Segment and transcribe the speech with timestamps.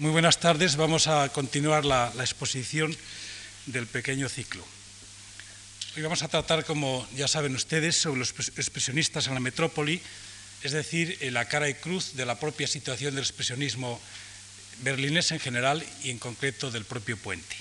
[0.00, 0.76] Muy buenas tardes.
[0.76, 2.96] Vamos a continuar la, exposición
[3.66, 4.64] del pequeño ciclo.
[5.94, 10.00] Hoy vamos a tratar, como ya saben ustedes, sobre los expresionistas en la metrópoli,
[10.62, 14.00] es decir, la cara y cruz de la propia situación del expresionismo
[14.80, 17.54] berlinés en general y en concreto del propio puente.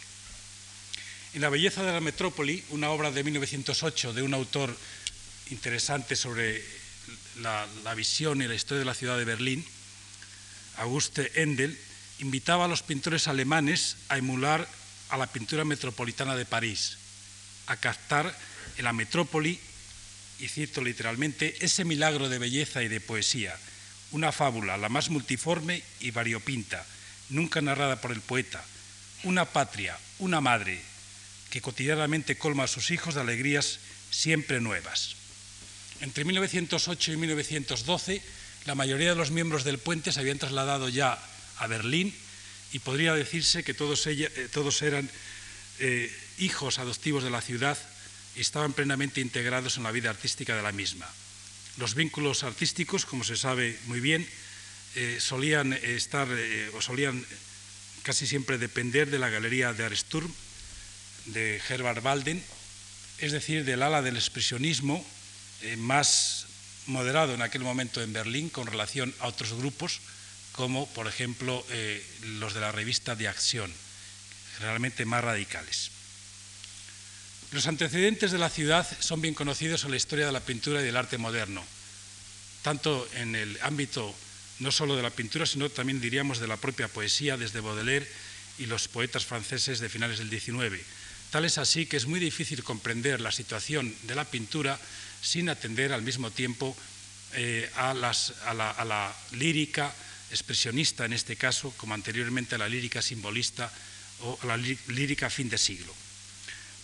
[1.34, 4.74] En La belleza de la metrópoli, una obra de 1908 de un autor
[5.50, 6.64] interesante sobre
[7.42, 9.66] la, la visión y la historia de la ciudad de Berlín,
[10.78, 11.78] Auguste Endel,
[12.20, 14.68] invitaba a los pintores alemanes a emular
[15.10, 16.98] a la pintura metropolitana de París,
[17.68, 18.36] a captar
[18.78, 19.60] en la metrópoli,
[20.40, 23.56] y cito literalmente, ese milagro de belleza y de poesía,
[24.12, 26.86] una fábula, la más multiforme y variopinta,
[27.30, 28.64] nunca narrada por el poeta,
[29.24, 30.82] una patria, una madre,
[31.50, 33.80] que cotidianamente colma a sus hijos de alegrías
[34.12, 35.16] siempre nuevas.
[36.02, 38.24] Entre 1908 y 1912,
[38.66, 41.20] la mayoría de los miembros del puente se habían trasladado ya
[41.60, 42.14] a Berlín
[42.72, 44.30] y podría decirse que todos, eh,
[44.82, 45.10] eran
[45.80, 47.78] eh, hijos adoptivos de la ciudad
[48.36, 51.08] y estaban plenamente integrados en la vida artística de la misma.
[51.78, 54.28] Los vínculos artísticos, como se sabe muy bien,
[54.96, 56.28] eh, solían estar
[56.74, 57.24] o solían
[58.04, 60.32] casi siempre depender de la galería de Aresturm,
[61.26, 62.44] de Herbert Walden,
[63.20, 65.06] es decir, del ala del expresionismo
[65.78, 66.48] más
[66.88, 70.00] moderado en aquel momento en Berlín con relación a otros grupos,
[70.60, 73.72] como por ejemplo eh, los de la revista de acción,
[74.58, 75.90] generalmente más radicales.
[77.54, 80.84] Los antecedentes de la ciudad son bien conocidos en la historia de la pintura y
[80.84, 81.64] del arte moderno,
[82.62, 84.14] tanto en el ámbito
[84.60, 88.12] no solo de la pintura, sino también diríamos de la propia poesía, desde Baudelaire
[88.58, 90.84] y los poetas franceses de finales del XIX.
[91.32, 94.78] Tal es así que es muy difícil comprender la situación de la pintura
[95.22, 96.76] sin atender al mismo tiempo
[97.32, 99.96] eh, a, la, lírica
[100.32, 103.72] expresionista, en este caso, como anteriormente a la lírica simbolista
[104.22, 105.94] o a la lírica fin de siglo.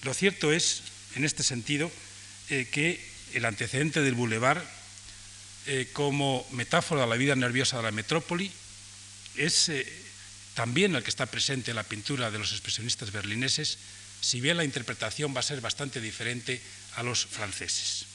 [0.03, 0.83] Lo cierto es,
[1.15, 1.91] en este sentido,
[2.49, 4.63] eh, que el antecedente del boulevard
[5.65, 8.51] eh, como metáfora de la vida nerviosa de la metrópoli
[9.35, 9.69] es
[10.55, 13.77] también el que está presente en la pintura de los expresionistas berlineses,
[14.21, 16.61] si bien la interpretación va a ser bastante diferente
[16.95, 18.05] a los franceses.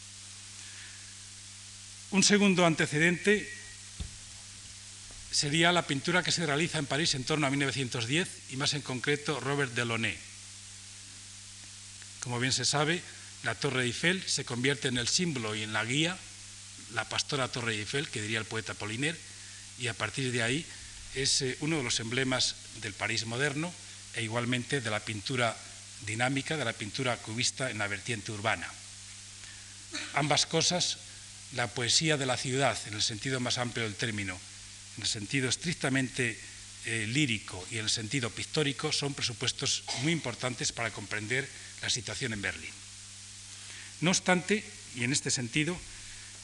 [2.10, 3.48] Un segundo antecedente
[5.30, 8.82] sería la pintura que se realiza en París en torno a 1910 y más en
[8.82, 10.18] concreto Robert Delaunay.
[12.20, 13.02] Como bien se sabe,
[13.44, 16.18] la Torre Eiffel se convierte en el símbolo y en la guía,
[16.92, 19.16] la pastora Torre Eiffel, que diría el poeta Poliner,
[19.78, 20.66] y a partir de ahí
[21.14, 23.72] es eh, uno de los emblemas del París moderno
[24.14, 25.56] e igualmente de la pintura
[26.06, 28.68] dinámica, de la pintura cubista en la vertiente urbana.
[30.14, 30.98] Ambas cosas
[31.54, 34.38] la poesía de la ciudad, en el sentido más amplio del término,
[35.00, 36.38] en el sentido estrictamente
[36.84, 41.48] eh, lírico y en el sentido pictórico, son presupuestos muy importantes para comprender
[41.80, 42.70] la situación en Berlín.
[44.02, 44.62] No obstante,
[44.94, 45.72] y en este sentido,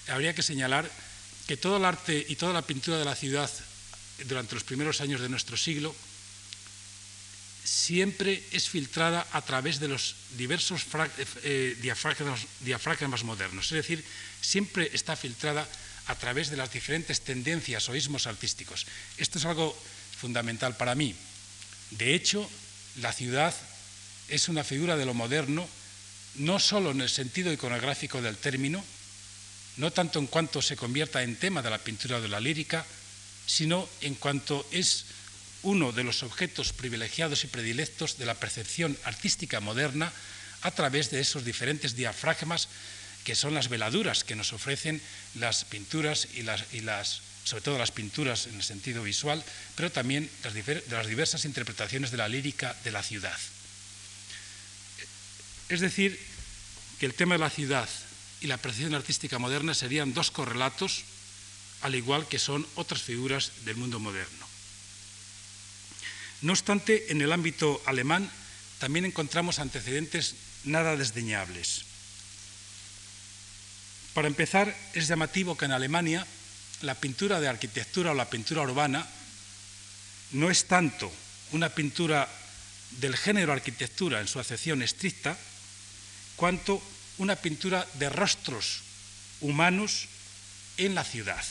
[0.09, 0.91] habría que señalar
[1.47, 3.51] que todo el arte y toda la pintura de la ciudad
[4.25, 5.95] durante los primeros años de nuestro siglo
[7.63, 10.87] siempre es filtrada a través de los diversos
[11.45, 14.05] eh, diafragmas, modernos, es decir,
[14.41, 15.69] siempre está filtrada
[16.07, 18.87] a través de las diferentes tendencias o ismos artísticos.
[19.19, 19.77] Esto es algo
[20.19, 21.15] fundamental para mí.
[21.91, 22.49] De hecho,
[22.97, 23.55] la ciudad
[24.29, 25.69] es una figura de lo moderno,
[26.37, 28.85] no solo en el sentido iconográfico del término,
[29.77, 32.85] no tanto en cuanto se convierta en tema de la pintura de la lírica,
[33.47, 35.05] sino en cuanto es
[35.63, 40.13] uno de los objetos privilegiados y predilectos de la percepción artística moderna
[40.63, 42.69] a través de esos diferentes diafragmas
[43.27, 45.03] que son las veladuras que nos ofrecen
[45.35, 49.43] las pinturas y las, sobre todo las pinturas en el sentido visual,
[49.75, 53.37] pero también las, de las diversas interpretaciones de la lírica de la ciudad.
[55.69, 56.17] Es decir,
[57.01, 57.89] que el tema de la ciudad
[58.41, 61.03] y la percepción artística moderna serían dos correlatos,
[61.83, 64.47] al igual que son otras figuras del mundo moderno.
[66.43, 68.31] No obstante, en el ámbito alemán
[68.79, 71.96] también encontramos antecedentes nada desdeñables.
[74.17, 76.27] Para empezar, es llamativo que en Alemania
[76.81, 79.07] la pintura de arquitectura o la pintura urbana
[80.33, 81.13] no es tanto
[81.53, 82.27] una pintura
[82.93, 85.37] del género arquitectura en su acepción estricta,
[86.35, 86.83] cuanto
[87.19, 88.81] una pintura de rostros
[89.43, 90.09] humanos
[90.79, 91.45] en la ciudad.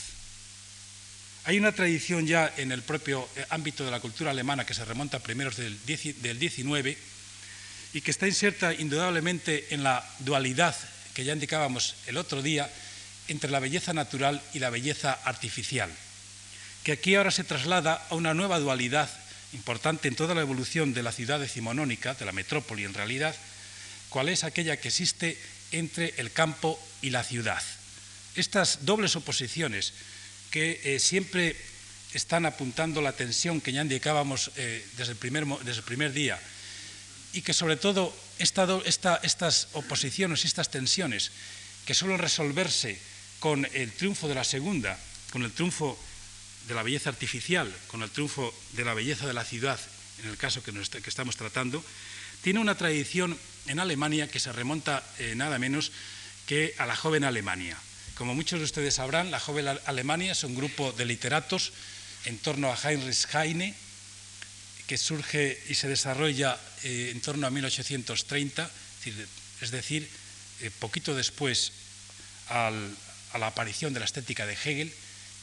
[1.44, 4.84] Hay una tradición ya en el propio eh, ámbito de la cultura alemana que se
[4.84, 6.98] remonta a primeros del XIX
[7.92, 10.74] y que está inserta indudablemente en la dualidad
[11.16, 12.70] que ya indicábamos el otro día
[13.28, 15.90] entre la belleza natural y la belleza artificial,
[16.84, 19.08] que aquí ahora se traslada a una nueva dualidad
[19.54, 23.34] importante en toda la evolución de la ciudad decimonónica, de la metrópoli en realidad,
[24.10, 25.40] cuál es aquella que existe
[25.72, 27.62] entre el campo y la ciudad.
[28.34, 29.94] Estas dobles oposiciones
[30.50, 31.56] que eh, siempre
[32.12, 36.38] están apuntando la tensión que ya indicábamos eh, desde, el primer, desde, el primer, día
[37.32, 41.30] y que sobre todo estas oposiciones estas tensiones
[41.84, 42.98] que suelen resolverse
[43.40, 44.98] con el triunfo de la segunda,
[45.30, 45.98] con el triunfo
[46.66, 49.78] de la belleza artificial, con el triunfo de la belleza de la ciudad,
[50.22, 51.84] en el caso que, que estamos tratando,
[52.42, 55.92] tiene una tradición en Alemania que se remonta eh, nada menos
[56.46, 57.76] que a la joven Alemania.
[58.14, 61.72] Como muchos de ustedes sabrán, la joven Alemania es un grupo de literatos
[62.24, 63.74] en torno a Heinrich Heine,
[64.86, 68.70] que surge y se desarrolla eh, en torno a 1830,
[69.60, 70.08] es decir,
[70.60, 71.72] eh, poquito después
[72.48, 72.70] a
[73.34, 74.94] la aparición de la estética de Hegel,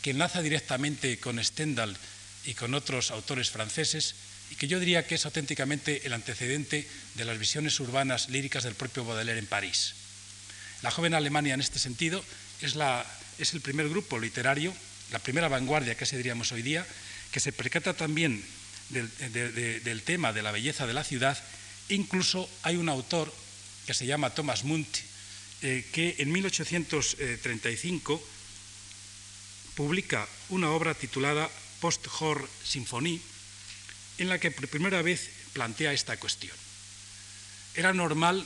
[0.01, 1.98] que enlaza directamente con Stendhal
[2.45, 4.16] y con otros autores franceses,
[4.51, 8.75] y que yo diría que es auténticamente el antecedente de las visiones urbanas líricas del
[8.75, 9.95] propio Baudelaire en París.
[10.81, 12.24] La joven Alemania en este sentido
[12.62, 12.75] es,
[13.51, 14.74] el primer grupo literario
[15.12, 16.88] la primera vanguardia, se diríamos hoy día,
[17.31, 18.44] que se percata también
[18.89, 21.38] del, tema de la belleza de la ciudad.
[21.89, 23.33] Incluso hay un autor
[23.85, 24.97] que se llama Thomas Munt,
[25.62, 28.24] eh, que en 1835
[29.75, 31.50] publica una obra titulada
[31.80, 33.21] Post-Hor Symphonie,
[34.18, 36.56] en la que por primera vez plantea esta cuestión.
[37.75, 38.45] Era normal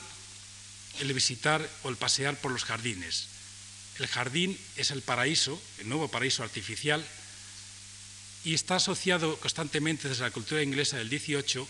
[1.00, 3.28] el visitar o el pasear por los jardines,
[3.98, 7.04] el jardín es el paraíso, el nuevo paraíso artificial,
[8.44, 11.68] y está asociado constantemente desde la cultura inglesa del 18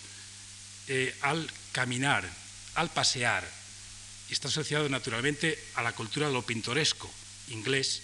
[0.87, 2.29] eh, al caminar,
[2.75, 3.47] al pasear,
[4.29, 7.11] y está asociado naturalmente a la cultura de lo pintoresco
[7.49, 8.01] inglés.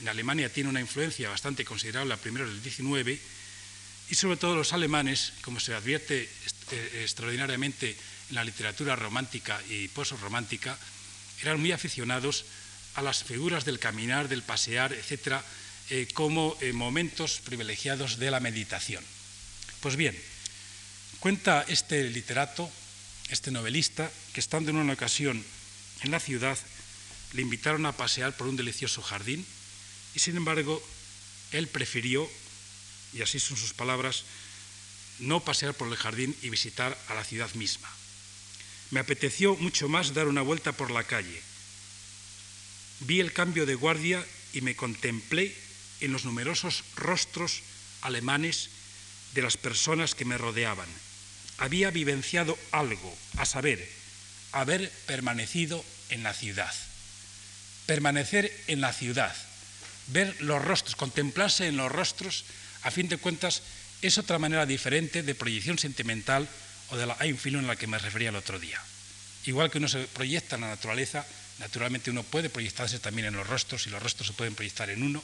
[0.00, 3.18] En Alemania tiene una influencia bastante considerable a primeros del 19
[4.10, 6.28] y sobre todo los alemanes, como se advierte
[6.70, 7.96] eh, extraordinariamente
[8.28, 10.78] en la literatura romántica y postromántica,
[11.42, 12.44] eran muy aficionados
[12.94, 15.44] a las figuras del caminar, del pasear, etcétera,
[15.90, 19.04] eh, como eh, momentos privilegiados de la meditación.
[19.80, 20.18] Pues bien,
[21.20, 22.70] cuenta este literato,
[23.28, 25.44] este novelista, que estando en una ocasión
[26.02, 26.58] en la ciudad,
[27.32, 29.44] le invitaron a pasear por un delicioso jardín
[30.14, 30.82] y sin embargo
[31.52, 32.28] él prefirió,
[33.12, 34.24] y así son sus palabras,
[35.18, 37.88] no pasear por el jardín y visitar a la ciudad misma.
[38.90, 41.42] Me apeteció mucho más dar una vuelta por la calle,
[43.00, 45.54] Vi el cambio de guardia y me contemplé
[46.00, 47.62] en los numerosos rostros
[48.02, 48.70] alemanes
[49.34, 50.88] de las personas que me rodeaban.
[51.58, 53.88] Había vivenciado algo, a saber,
[54.52, 56.72] haber permanecido en la ciudad.
[57.86, 59.34] Permanecer en la ciudad,
[60.08, 62.44] ver los rostros, contemplarse en los rostros,
[62.82, 63.62] a fin de cuentas,
[64.02, 66.48] es otra manera diferente de proyección sentimental
[66.90, 68.80] o de la Einfühlung en la que me refería el otro día.
[69.46, 71.26] Igual que uno se proyecta en la naturaleza,
[71.58, 75.02] Naturalmente uno puede proyectarse también en los rostros y los rostros se pueden proyectar en
[75.02, 75.22] uno.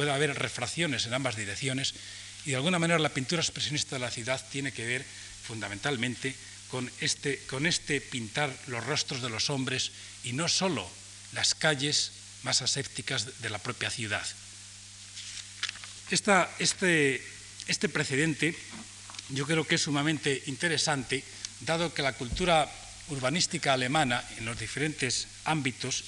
[0.00, 1.92] Puede haber refracciones en ambas direcciones
[2.46, 5.04] y de alguna manera la pintura expresionista de la ciudad tiene que ver
[5.46, 6.34] fundamentalmente
[6.70, 9.92] con este, con este pintar los rostros de los hombres
[10.24, 10.88] y no solo
[11.34, 12.12] las calles
[12.44, 14.26] más asépticas de la propia ciudad.
[16.58, 17.22] este,
[17.66, 18.56] este precedente
[19.28, 21.22] yo creo que es sumamente interesante,
[21.60, 22.72] dado que la cultura
[23.08, 26.04] urbanística alemana en los diferentes ámbitos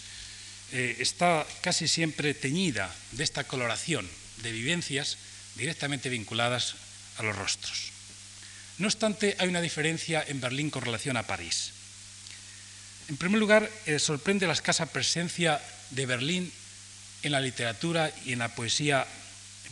[0.73, 4.09] eh, está casi siempre teñida de esta coloración
[4.43, 5.19] de vivencias
[5.55, 6.75] directamente vinculadas
[7.19, 7.93] a los rostros.
[8.79, 11.73] No obstante, hay una diferencia en Berlín con relación a París.
[13.09, 15.61] En primer lugar, eh, sorprende la escasa presencia
[15.91, 16.51] de Berlín
[17.23, 19.07] en la literatura y en la poesía,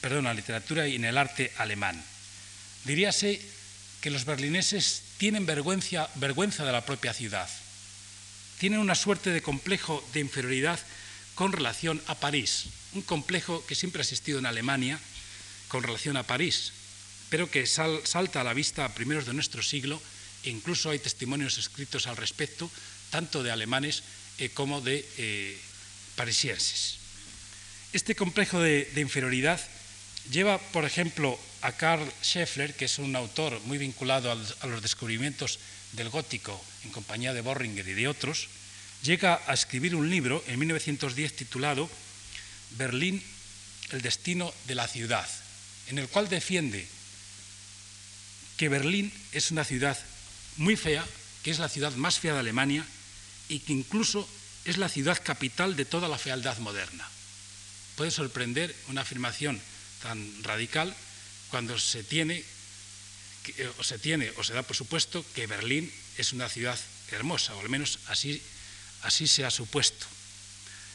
[0.00, 1.97] perdón, la literatura y en el arte alemán.
[2.85, 3.40] Diríase
[4.00, 7.49] que los berlineses tienen vergüenza, vergüenza de la propia ciudad,
[8.59, 10.78] tienen una suerte de complejo de inferioridad
[11.35, 14.99] con relación a París, un complejo que siempre ha existido en Alemania
[15.69, 16.73] con relación a París,
[17.31, 20.01] pero que salta a la vista a primeros de nuestro siglo
[20.43, 22.71] e incluso hay testimonios escritos al respecto,
[23.11, 24.03] tanto de alemanes
[24.39, 25.59] eh, como de eh,
[26.17, 26.97] parisienses.
[27.93, 29.61] Este complejo de inferioridad
[30.31, 35.59] lleva, por ejemplo, a Karl Scheffler, que es un autor muy vinculado a los descubrimientos
[35.93, 38.49] del gótico en compañía de Borringer y de otros,
[39.02, 41.88] llega a escribir un libro en 1910 titulado
[42.76, 43.23] Berlín,
[43.90, 45.28] el destino de la ciudad,
[45.88, 46.87] en el cual defiende
[48.57, 49.99] que Berlín es una ciudad
[50.57, 51.04] muy fea,
[51.42, 52.85] que es la ciudad más fea de Alemania
[53.49, 54.28] y que incluso
[54.64, 57.09] es la ciudad capital de toda la fealdad moderna.
[57.97, 59.61] Puede sorprender una afirmación
[60.02, 60.95] tan radical
[61.49, 62.45] cuando se tiene
[63.57, 66.78] eh, o se tiene o se da por supuesto que Berlín es una ciudad
[67.11, 68.40] hermosa, o al menos así,
[69.02, 70.07] así se ha supuesto.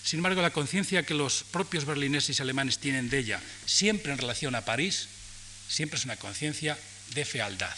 [0.04, 4.20] Sin embargo, la conciencia que los propios berlineses y alemanes tienen de ella, siempre en
[4.20, 5.08] relación a París,
[5.68, 6.78] siempre es una conciencia
[7.16, 7.76] de fealdad.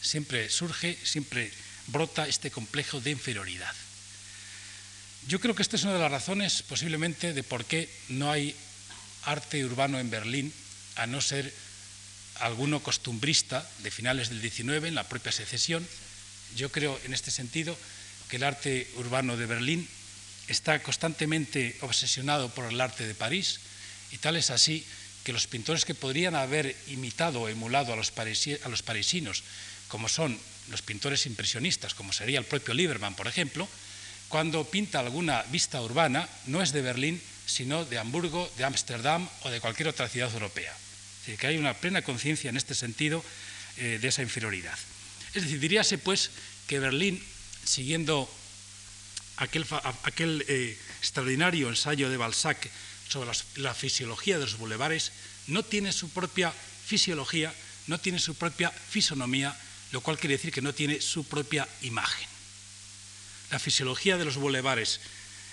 [0.00, 1.52] Siempre surge, siempre
[1.88, 3.74] brota este complejo de inferioridad.
[5.28, 8.56] Yo creo que esta es una de las razones posiblemente de por qué no hay
[9.24, 10.52] arte urbano en Berlín,
[10.96, 11.52] a no ser
[12.36, 15.86] alguno costumbrista de finales del XIX, en la propia secesión.
[16.56, 17.76] Yo creo en este sentido
[18.30, 19.88] que el arte urbano de Berlín
[20.48, 23.60] está constantemente obsesionado por el arte de París
[24.12, 24.86] y tal es así
[25.24, 29.42] que los pintores que podrían haber imitado o emulado a los, a parisinos,
[29.88, 30.38] como son
[30.70, 33.68] los pintores impresionistas, como sería el propio Lieberman, por ejemplo,
[34.28, 39.50] cuando pinta alguna vista urbana, no es de Berlín, sino de Hamburgo, de Ámsterdam o
[39.50, 40.72] de cualquier otra ciudad europea.
[40.72, 43.24] Es decir, que hay una plena conciencia en este sentido
[43.76, 44.78] eh, de esa inferioridad.
[45.34, 46.30] Es decir, diríase pues
[46.66, 47.22] que Berlín,
[47.70, 48.28] siguiendo
[49.36, 52.68] aquel, eh, extraordinario ensayo de Balzac
[53.08, 55.12] sobre la fisiología de los bulevares,
[55.46, 57.54] no tiene su propia fisiología,
[57.86, 59.56] no tiene su propia fisonomía,
[59.92, 62.28] lo cual quiere decir que no tiene su propia imagen.
[63.50, 65.00] La fisiología de los bulevares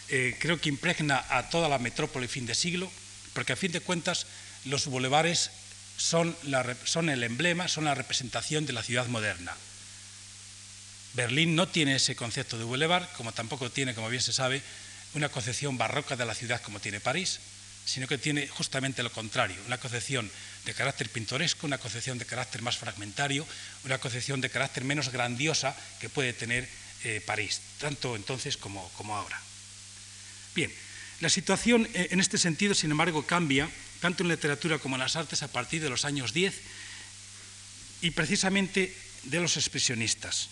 [0.10, 2.92] eh, creo que impregna a toda la metrópoli fin de siglo,
[3.34, 4.26] porque a fin de cuentas
[4.66, 5.52] los bulevares
[5.98, 9.56] son el emblema, son la representación de la ciudad moderna.
[11.18, 14.62] Berlín no tiene ese concepto de boulevard, como tampoco tiene, como bien se sabe,
[15.16, 17.40] una concepción barroca de la ciudad como tiene París,
[17.86, 20.30] sino que tiene justamente lo contrario, una concepción
[20.64, 23.48] de carácter pintoresco, una concepción de carácter más fragmentario,
[23.84, 26.70] una concepción de carácter menos grandiosa que puede tener
[27.04, 29.42] eh, París, tanto entonces como, como ahora.
[30.54, 30.72] Bien,
[31.20, 33.68] la situación eh, en este sentido, sin embargo, cambia
[34.02, 36.54] tanto en literatura como en las artes a partir de los años 10
[38.02, 40.50] y precisamente de los expresionistas.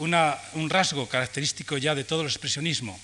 [0.00, 2.98] Un rasgo característico ya de todo el expresionismo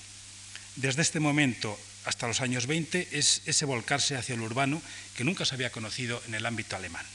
[0.77, 4.81] desde este momento hasta los años 20 es ese volcarse hacia lo urbano
[5.15, 7.05] que nunca se había conocido en el ámbito alemán.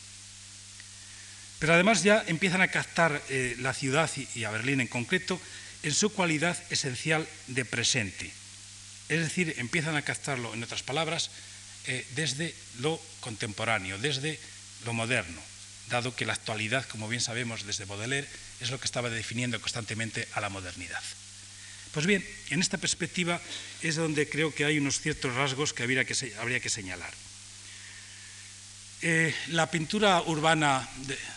[1.58, 5.40] Pero además ya empiezan a captar eh, la ciudad y, a Berlín en concreto
[5.82, 8.30] en su cualidad esencial de presente.
[9.08, 11.30] Es decir, empiezan a captarlo, en otras palabras,
[11.86, 14.38] eh, desde lo contemporáneo, desde
[14.84, 15.40] lo moderno,
[15.88, 18.28] dado que la actualidad, como bien sabemos desde Baudelaire,
[18.62, 21.02] es lo que estaba definiendo constantemente a la modernidad.
[21.92, 23.40] Pues bien, en esta perspectiva
[23.82, 27.12] es donde creo que hay unos ciertos rasgos que habría que, señalar.
[29.02, 30.88] Eh, la pintura urbana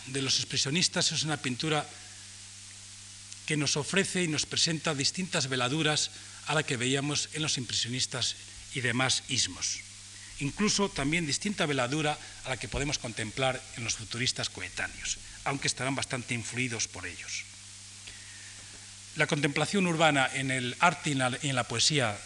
[0.06, 1.86] de, los expresionistas es una pintura
[3.44, 6.10] que nos ofrece y nos presenta distintas veladuras
[6.46, 8.36] a la que veíamos en los impresionistas
[8.72, 9.80] y demás ismos.
[10.40, 15.94] Incluso también distinta veladura a la que podemos contemplar en los futuristas coetáneos, aunque estarán
[15.94, 17.44] bastante influidos por ellos.
[19.16, 22.18] La contemplación urbana en el arte y en la poesía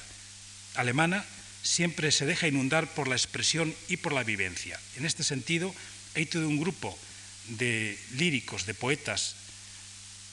[0.75, 1.25] alemana
[1.63, 4.81] siempre se deja inundar por la expresión y por la vivencia.
[4.97, 5.73] En este sentido,
[6.17, 6.99] hay todo un grupo
[7.47, 9.37] de líricos, de poetas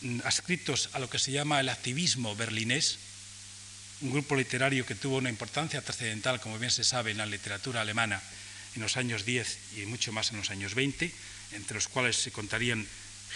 [0.02, 2.98] mm, adscritos a lo que se llama el activismo berlinés,
[4.02, 7.82] un grupo literario que tuvo una importancia trascendental, como bien se sabe, en la literatura
[7.82, 8.22] alemana
[8.76, 11.12] en los años 10 y mucho más en los años 20,
[11.52, 12.88] entre los cuales se contarían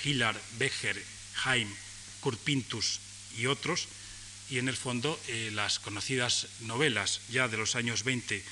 [0.03, 1.01] Hillard, Becher,
[1.43, 1.73] Haim,
[2.19, 2.99] Kurt Pintus
[3.37, 3.87] y otros,
[4.49, 8.43] y en el fondo eh, las conocidas novelas ya de los años 20,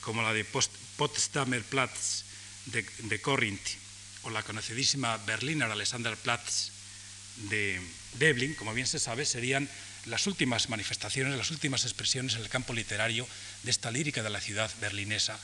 [0.00, 2.24] como la de Potsdamer Platz
[2.66, 3.66] de, de Corinth
[4.22, 6.70] o la conocidísima Berliner Alexanderplatz
[7.48, 7.80] de
[8.18, 9.68] Deblin, como bien se sabe, serían
[10.06, 13.26] las últimas manifestaciones, las últimas expresiones en el campo literario
[13.62, 15.38] de esta lírica de la ciudad berlinesa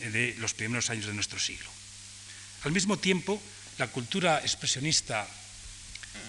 [0.00, 1.68] eh, de los primeros años de nuestro siglo.
[2.64, 3.40] Al mismo tiempo,
[3.78, 5.26] la cultura expresionista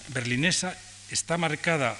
[0.08, 0.76] berlinesa
[1.10, 1.96] está marcada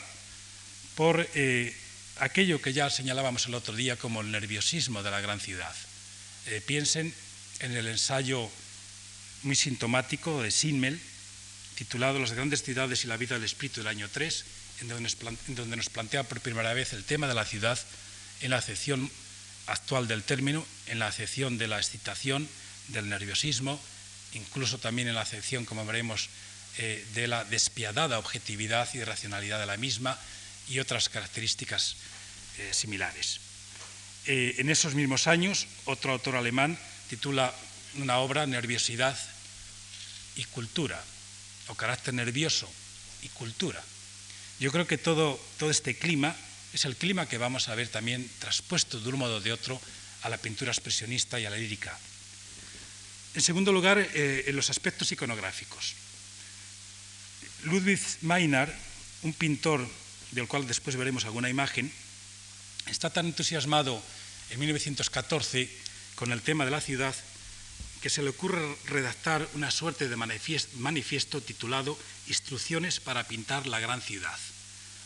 [0.95, 1.75] por eh,
[2.21, 5.75] aquello que ya señalábamos el otro día como el nerviosismo de la gran ciudad.
[6.47, 7.15] Eh, piensen
[7.61, 8.51] en el ensayo
[9.43, 11.01] muy sintomático de Simmel,
[11.77, 14.45] titulado Las grandes ciudades y la vida del espíritu del año 3,
[14.81, 17.79] en donde nos plantea por primera vez el tema de la ciudad
[18.41, 19.11] en la acepción
[19.67, 22.49] actual del término, en la acepción de la excitación,
[22.89, 23.81] del nerviosismo,
[24.35, 26.29] incluso también en la acepción, como veremos,
[26.79, 30.19] eh, de la despiadada objetividad y racionalidad de la misma
[30.69, 31.97] y otras características
[32.59, 33.41] eh, similares.
[34.27, 37.55] Eh, en esos mismos años, otro autor alemán titula
[37.95, 39.19] una obra Nerviosidad
[40.37, 41.03] y cultura,
[41.69, 42.71] o carácter nervioso
[43.23, 43.83] y cultura.
[44.61, 46.37] Yo creo que todo, todo este clima
[46.73, 49.81] es el clima que vamos a ver también traspuesto de un modo o de otro
[50.23, 51.99] a la pintura expresionista y a la lírica.
[53.35, 55.95] En segundo lugar, eh, en los aspectos iconográficos.
[57.65, 58.73] Ludwig Maynard,
[59.23, 59.87] un pintor
[60.31, 61.91] del cual después veremos alguna imagen,
[62.87, 64.03] está tan entusiasmado
[64.51, 65.69] en 1914
[66.15, 67.15] con el tema de la ciudad
[68.01, 74.01] que se le ocurre redactar una suerte de manifiesto titulado Instrucciones para pintar la gran
[74.01, 74.39] ciudad.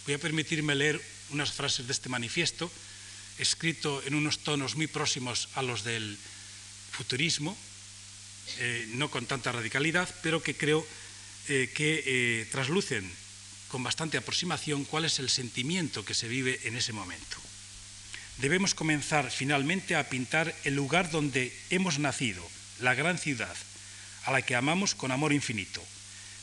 [0.05, 1.01] Voy a permitirme leer
[1.31, 2.71] unas frases de este manifiesto,
[3.39, 6.19] escrito en unos tonos muy próximos a los del
[6.91, 7.57] futurismo,
[8.59, 10.87] eh, no con tanta radicalidad, pero que creo
[11.49, 13.11] eh, que eh, traslucen
[13.69, 17.39] con bastante aproximación cuál es el sentimiento que se vive en ese momento.
[18.39, 22.47] Debemos comenzar finalmente a pintar el lugar donde hemos nacido,
[22.81, 23.57] la gran ciudad,
[24.25, 25.83] a la que amamos con amor infinito.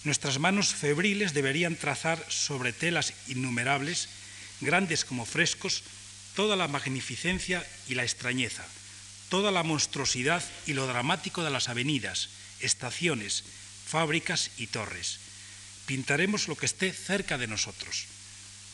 [0.03, 4.09] Nuestras manos febriles deberían trazar sobre telas innumerables,
[4.61, 5.83] grandes como frescos,
[6.35, 8.65] toda la magnificencia y la extrañeza,
[9.29, 13.43] toda la monstruosidad y lo dramático de las avenidas, estaciones,
[13.87, 15.19] fábricas y torres.
[15.85, 18.05] Pintaremos lo que esté cerca de nosotros,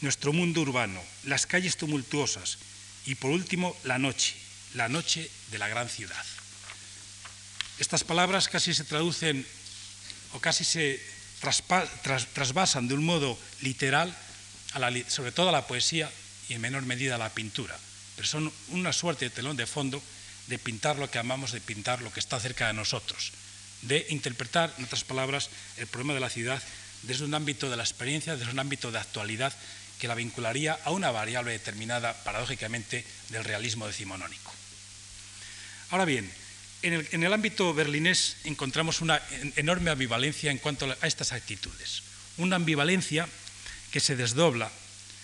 [0.02, 2.58] nuestro mundo urbano, las calles tumultuosas
[3.06, 4.36] y por último la noche,
[4.74, 6.26] la noche de la gran ciudad.
[7.78, 9.46] Estas palabras casi se traducen
[10.34, 11.02] o casi se
[12.34, 14.16] trasvasan de un modo literal,
[15.08, 16.12] sobre todo a la poesía
[16.50, 17.78] y en menor medida a la pintura,
[18.16, 20.02] pero son una suerte de telón de fondo
[20.48, 23.32] de pintar lo que amamos, de pintar lo que está cerca de nosotros,
[23.82, 26.62] de interpretar, en otras palabras, el problema de la ciudad
[27.04, 29.54] desde un ámbito de la experiencia, desde un ámbito de actualidad
[30.00, 34.54] que la vincularía a una variable determinada, paradójicamente, del realismo decimonónico.
[35.92, 36.30] Ahora bien,
[36.82, 39.22] en el, ámbito berlinés encontramos una
[39.56, 42.04] enorme ambivalencia en cuanto a estas actitudes.
[42.38, 43.28] Una ambivalencia
[43.92, 44.72] que se desdobla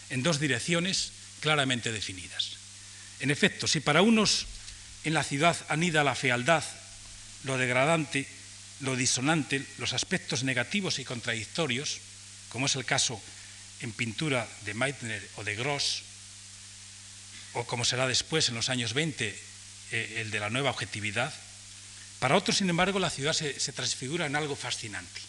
[0.10, 2.58] en dos direcciones claramente definidas.
[3.20, 4.48] En efecto, si para unos
[5.04, 6.64] en la ciudad anida la fealdad,
[7.44, 8.28] lo degradante,
[8.82, 12.00] lo disonante, los aspectos negativos y contradictorios,
[12.50, 13.22] como es el caso
[13.82, 16.04] en pintura de Meitner o de Gross,
[17.54, 19.28] o como será después en los años 20
[19.92, 21.34] eh, el de la nueva objetividad,
[22.22, 25.22] para otros, sin embargo, la ciudad se, transfigura en algo fascinante.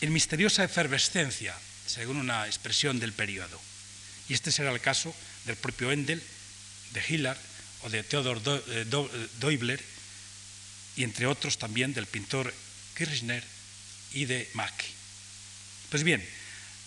[0.00, 3.60] En misteriosa efervescencia, según una expresión del periodo.
[4.28, 5.12] Y este será el caso
[5.44, 6.22] del propio Endel,
[6.92, 7.38] de Hillard
[7.82, 9.82] o de Theodor eh, eh, Deubler,
[10.96, 12.52] y entre otros también del pintor
[12.96, 13.42] Kirchner
[14.12, 14.86] y de Macke.
[15.90, 16.26] Pues bien,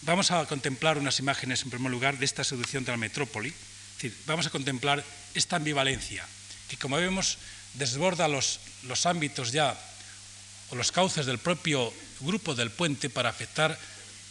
[0.01, 4.01] vamos a contemplar unas imágenes en primer lugar de esta seducción de la metrópoli, es
[4.01, 5.03] decir, vamos a contemplar
[5.33, 6.25] esta ambivalencia,
[6.69, 7.37] que como vemos
[7.73, 9.77] desborda los, los ámbitos ya
[10.69, 13.77] o los cauces del propio grupo del puente para afectar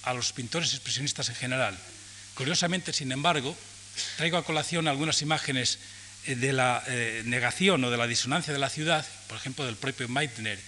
[0.03, 1.79] a los pintores expresionistas en general.
[2.35, 3.57] Curiosamente, sin embargo,
[4.17, 5.79] traigo a colación algunas imágenes eh,
[6.27, 10.09] de la eh, negación o de la disonancia de la ciudad, por ejemplo, del propio
[10.09, 10.59] Meitner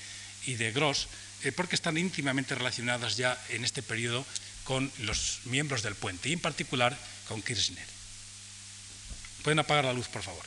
[0.46, 1.08] y de Gross,
[1.42, 4.26] eh, porque están íntimamente relacionadas ya en este periodo
[4.64, 6.96] con los miembros del puente, y en particular
[7.28, 7.86] con Kirchner.
[9.42, 10.44] ¿Pueden apagar la luz, por favor?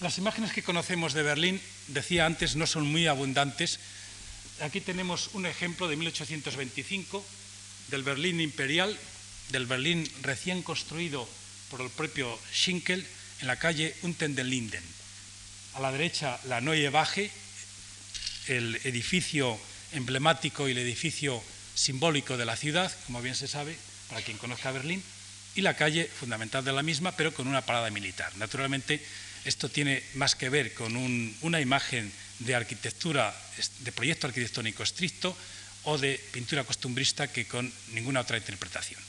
[0.00, 3.78] Las imágenes que conocemos de Berlín, decía antes, no son muy abundantes.
[4.60, 7.24] Aquí tenemos un ejemplo de 1825
[7.88, 8.98] del Berlín imperial,
[9.50, 11.28] del Berlín recién construido
[11.72, 13.02] por el propio Schinkel
[13.40, 14.84] en la calle Linden.
[15.72, 17.30] A la derecha, la Neue Wache,
[18.48, 19.58] el edificio
[19.92, 21.42] emblemático y el edificio
[21.74, 23.74] simbólico de la ciudad, como bien se sabe,
[24.10, 25.02] para quien conozca Berlín,
[25.54, 28.36] y la calle fundamental de la misma, pero con una parada militar.
[28.36, 29.02] Naturalmente,
[29.46, 30.94] esto tiene más que ver con
[31.40, 33.34] una imagen de arquitectura,
[33.78, 35.34] de proyecto arquitectónico estricto
[35.84, 39.00] o de pintura costumbrista que con ninguna otra interpretación.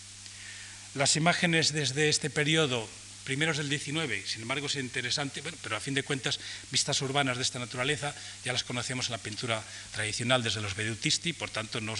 [0.95, 2.87] Las imágenes desde este periodo,
[3.23, 7.41] primeros del 19, sin embargo es interesante, pero a fin de cuentas, vistas urbanas de
[7.41, 8.13] esta naturaleza
[8.45, 11.95] ya las conocemos en la pintura tradicional desde los Vedutisti, por tanto no,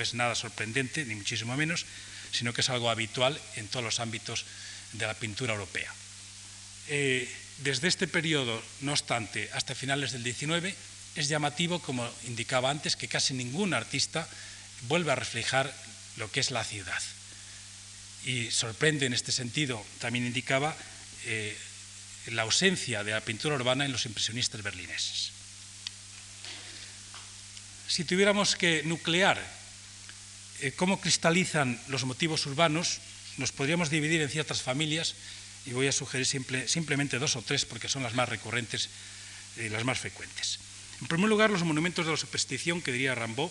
[0.00, 1.84] es nada sorprendente, ni muchísimo menos,
[2.30, 4.44] sino que es algo habitual en todos los ámbitos
[4.92, 5.92] de la pintura europea.
[6.86, 10.76] Eh, desde este periodo, no obstante, hasta finales del XIX,
[11.16, 14.28] es llamativo, como indicaba antes, que casi ningún artista
[14.82, 15.74] vuelve a reflejar
[16.18, 17.02] lo que es la ciudad.
[18.28, 20.76] Y sorprende en este sentido, también indicaba,
[21.24, 21.56] eh,
[22.26, 25.32] la ausencia de la pintura urbana en los impresionistas berlineses.
[27.88, 29.40] Si tuviéramos que nuclear
[30.60, 33.00] eh, cómo cristalizan los motivos urbanos,
[33.38, 35.14] nos podríamos dividir en ciertas familias
[35.64, 36.26] y voy a sugerir
[36.68, 38.90] simplemente dos o tres porque son las más recurrentes
[39.56, 40.60] y las más frecuentes.
[41.00, 43.50] En primer lugar, los monumentos de la superstición que diría Rambaud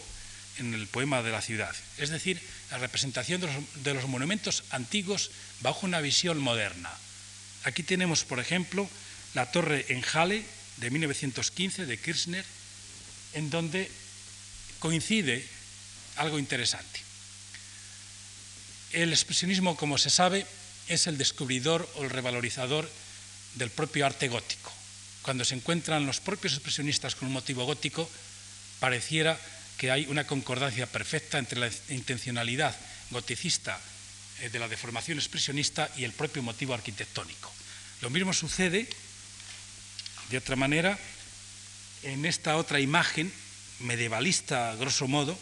[0.60, 2.41] en el poema de la ciudad, es decir,
[2.72, 6.91] la representación de los, monumentos antiguos bajo una visión moderna.
[7.63, 8.89] Aquí tenemos, por ejemplo,
[9.34, 10.43] la torre en Halle,
[10.78, 12.46] de 1915 de Kirchner,
[13.34, 13.89] en donde
[14.80, 15.46] coincide
[16.17, 17.02] algo interesante.
[18.91, 20.46] El expresionismo, como se sabe,
[20.88, 22.89] es el descubridor o el revalorizador
[23.56, 24.72] del propio arte gótico.
[25.22, 28.10] Cuando se encuentran los propios expresionistas con un motivo gótico,
[28.80, 29.38] pareciera
[29.77, 32.75] que hay una concordancia perfecta entre la intencionalidad
[33.11, 33.79] goticista
[34.41, 37.51] eh, de la deformación expresionista y el propio motivo arquitectónico.
[38.01, 38.87] Lo mismo sucede,
[40.29, 40.97] de otra manera,
[42.03, 43.31] en esta otra imagen
[43.79, 45.37] medievalista, grosso modo,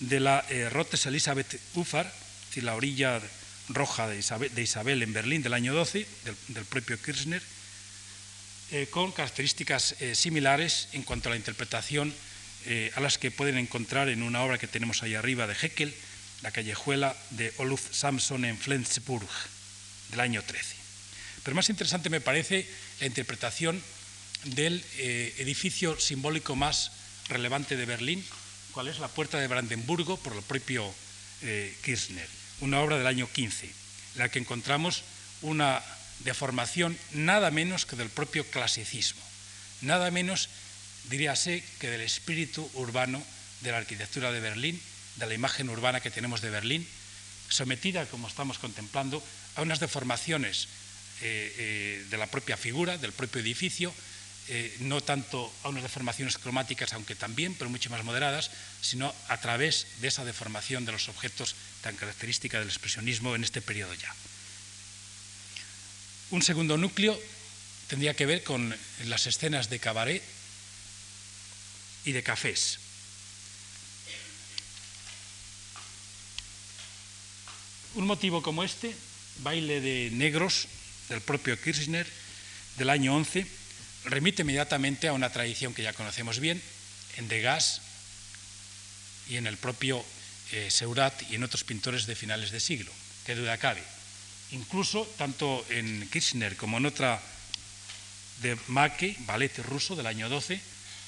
[0.00, 2.12] de la eh, Rotes Elisabeth Ufar,
[2.56, 3.20] la orilla
[3.68, 4.18] roja de
[4.62, 6.06] Isabel, en Berlín del año 12,
[6.48, 7.42] del, propio Kirchner,
[8.72, 12.12] eh, con características eh, similares en cuanto a la interpretación
[12.94, 15.94] a las que pueden encontrar en una obra que tenemos ahí arriba de Heckel,
[16.42, 19.28] La callejuela de Oluf Samson en Flensburg,
[20.10, 20.76] del año 13.
[21.42, 22.68] Pero más interesante me parece
[23.00, 23.82] la interpretación
[24.44, 24.84] del
[25.38, 26.92] edificio simbólico más
[27.28, 28.24] relevante de Berlín,
[28.72, 30.92] cuál es la Puerta de Brandenburgo por el propio
[31.42, 32.28] eh, Kirchner,
[32.60, 33.72] una obra del año 15, en
[34.16, 35.02] la que encontramos
[35.42, 35.82] una
[36.20, 39.22] deformación nada menos que del propio clasicismo,
[39.80, 40.48] nada menos,
[41.08, 43.22] diríase, que del espíritu urbano
[43.60, 44.80] de la arquitectura de Berlín,
[45.16, 46.86] de la imagen urbana que tenemos de Berlín,
[47.48, 49.22] sometida, como estamos contemplando,
[49.56, 50.68] a unas deformaciones
[51.22, 53.92] eh, eh, de la propia figura, del propio edificio,
[54.48, 59.36] eh, no tanto a unas deformaciones cromáticas, aunque también, pero mucho más moderadas, sino a
[59.38, 64.12] través de esa deformación de los objetos tan característica del expresionismo en este periodo ya.
[66.30, 67.20] Un segundo núcleo
[67.88, 70.22] tendría que ver con las escenas de cabaret
[72.04, 72.78] y de cafés.
[77.94, 78.94] Un motivo como este,
[79.42, 80.68] baile de negros
[81.08, 82.06] del propio Kirchner
[82.78, 83.46] del año 11,
[84.04, 86.62] remite inmediatamente a una tradición que ya conocemos bien,
[87.16, 87.82] en Degas
[89.28, 90.04] y en el propio
[90.52, 92.92] eh, Seurat y en otros pintores de finales de siglo,
[93.26, 93.82] que duda cabe.
[94.52, 97.20] Incluso tanto en Kirchner como en otra
[98.42, 100.60] de Maque, ballet ruso del año 12,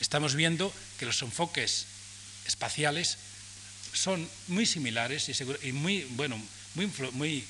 [0.03, 1.87] estamos viendo que los enfoques
[2.45, 3.17] espaciales
[3.95, 5.31] son muy similares
[5.63, 6.43] y, muy, bueno,
[6.75, 7.45] muy,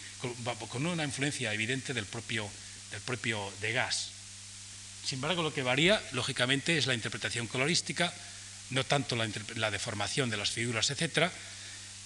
[0.68, 2.48] con una influencia evidente del propio,
[2.90, 4.10] del propio Degas.
[5.04, 8.12] Sin embargo, lo que varía, lógicamente, es la interpretación colorística,
[8.70, 11.32] no tanto la, deformación de las figuras, etc.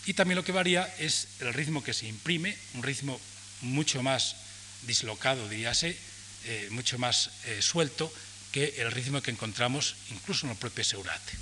[0.06, 3.20] Y también lo que varía es el ritmo que se imprime, un ritmo
[3.62, 4.37] mucho más
[4.82, 5.96] dislocado, diríase,
[6.44, 8.12] eh, mucho más eh, suelto
[8.56, 11.32] que el ritmo que encontramos incluso en el propio Seurate.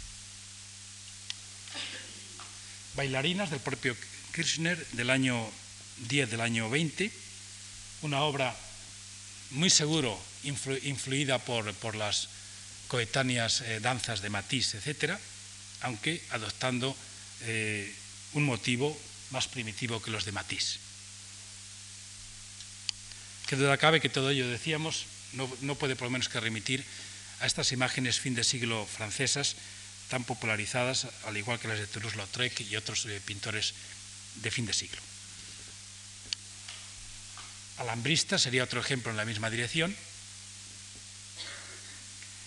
[2.96, 3.94] Bailarinas del propio
[4.34, 5.38] Kirchner del año
[6.10, 7.06] 10 del año 20,
[8.02, 8.50] una obra
[9.52, 12.30] muy seguro influida por, las
[12.88, 15.14] coetáneas eh, danzas de Matisse, etc.,
[15.82, 16.96] aunque adoptando
[17.42, 17.94] eh,
[18.32, 18.90] un motivo
[19.30, 20.80] más primitivo que los de Matisse.
[23.46, 26.84] Que duda cabe que todo ello, decíamos, no, puede por lo menos que remitir
[27.40, 29.56] a estas imágenes fin de siglo francesas
[30.08, 33.74] tan popularizadas, al igual que las de Toulouse-Lautrec y otros eh, pintores
[34.36, 35.00] de fin de siglo.
[37.78, 39.96] Alambrista sería otro ejemplo en la misma dirección,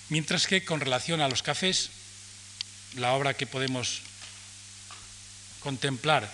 [0.10, 1.90] Mientras que con relación a los cafés,
[2.96, 4.02] la obra que podemos
[5.60, 6.32] contemplar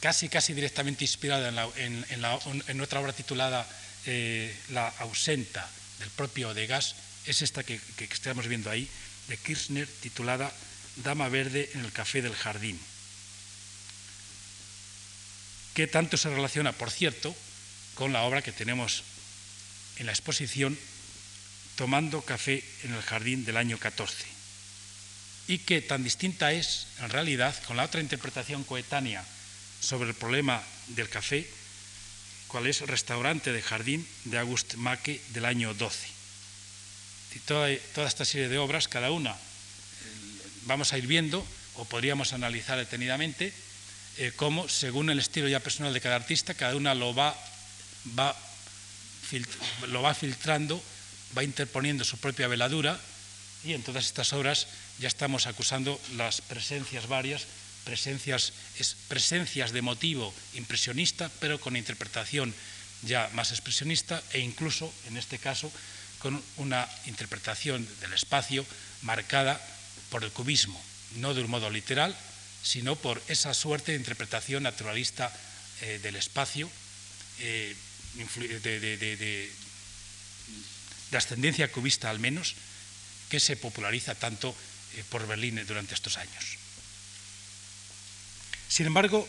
[0.00, 3.66] casi casi directamente inspirada en, otra obra titulada
[4.06, 5.68] eh, La ausenta
[5.98, 6.94] del propio Degas,
[7.28, 7.78] es esta que,
[8.10, 8.88] estamos viendo ahí,
[9.28, 10.50] de Kirchner, titulada
[10.96, 12.80] Dama Verde en el Café del Jardín,
[15.74, 17.36] que tanto se relaciona, por cierto,
[17.94, 19.04] con la obra que tenemos
[19.98, 20.78] en la exposición
[21.76, 24.26] tomando café en el jardín del año 14,
[25.48, 29.24] y que tan distinta es, en realidad, con la otra interpretación coetánea
[29.80, 31.48] sobre el problema del café,
[32.48, 36.17] cual es Restaurante de Jardín de August Macke del año 12.
[37.38, 39.36] Y toda, esta serie de obras, cada una,
[40.64, 41.46] vamos a ir viendo,
[41.76, 43.52] o podríamos analizar detenidamente,
[44.16, 47.36] eh, cómo, según el estilo ya personal de cada artista, cada una lo va,
[49.86, 50.82] lo va filtrando
[51.36, 52.98] va interponiendo su propia veladura
[53.64, 54.66] y en todas estas obras
[54.98, 57.46] ya estamos acusando las presencias varias,
[57.84, 58.52] presencias,
[59.08, 62.54] presencias de motivo impresionista, pero con interpretación
[63.02, 65.70] ya más expresionista e incluso, en este caso,
[66.18, 68.66] con una interpretación del espacio
[69.02, 69.60] marcada
[70.10, 70.82] por el cubismo,
[71.16, 72.16] no de un modo literal,
[72.62, 75.32] sino por esa suerte de interpretación naturalista
[75.82, 76.70] eh, del espacio,
[77.38, 77.74] eh,
[78.14, 79.16] de, de,
[81.10, 82.54] de ascendencia cubista al menos,
[83.28, 84.54] que se populariza tanto
[84.96, 86.58] eh, por Berlín durante estos años.
[88.68, 89.26] Sin embargo,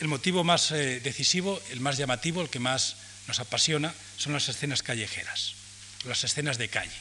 [0.00, 4.82] el motivo más decisivo, el más llamativo, el que más nos apasiona, son las escenas
[4.82, 5.54] callejeras,
[6.04, 6.96] las escenas de calle.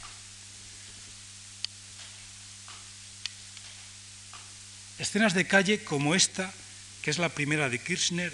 [5.00, 6.54] Escenas de calle como esta,
[7.02, 8.34] que es la primera de Kirchner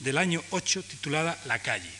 [0.00, 1.90] del año 8, titulada La calle.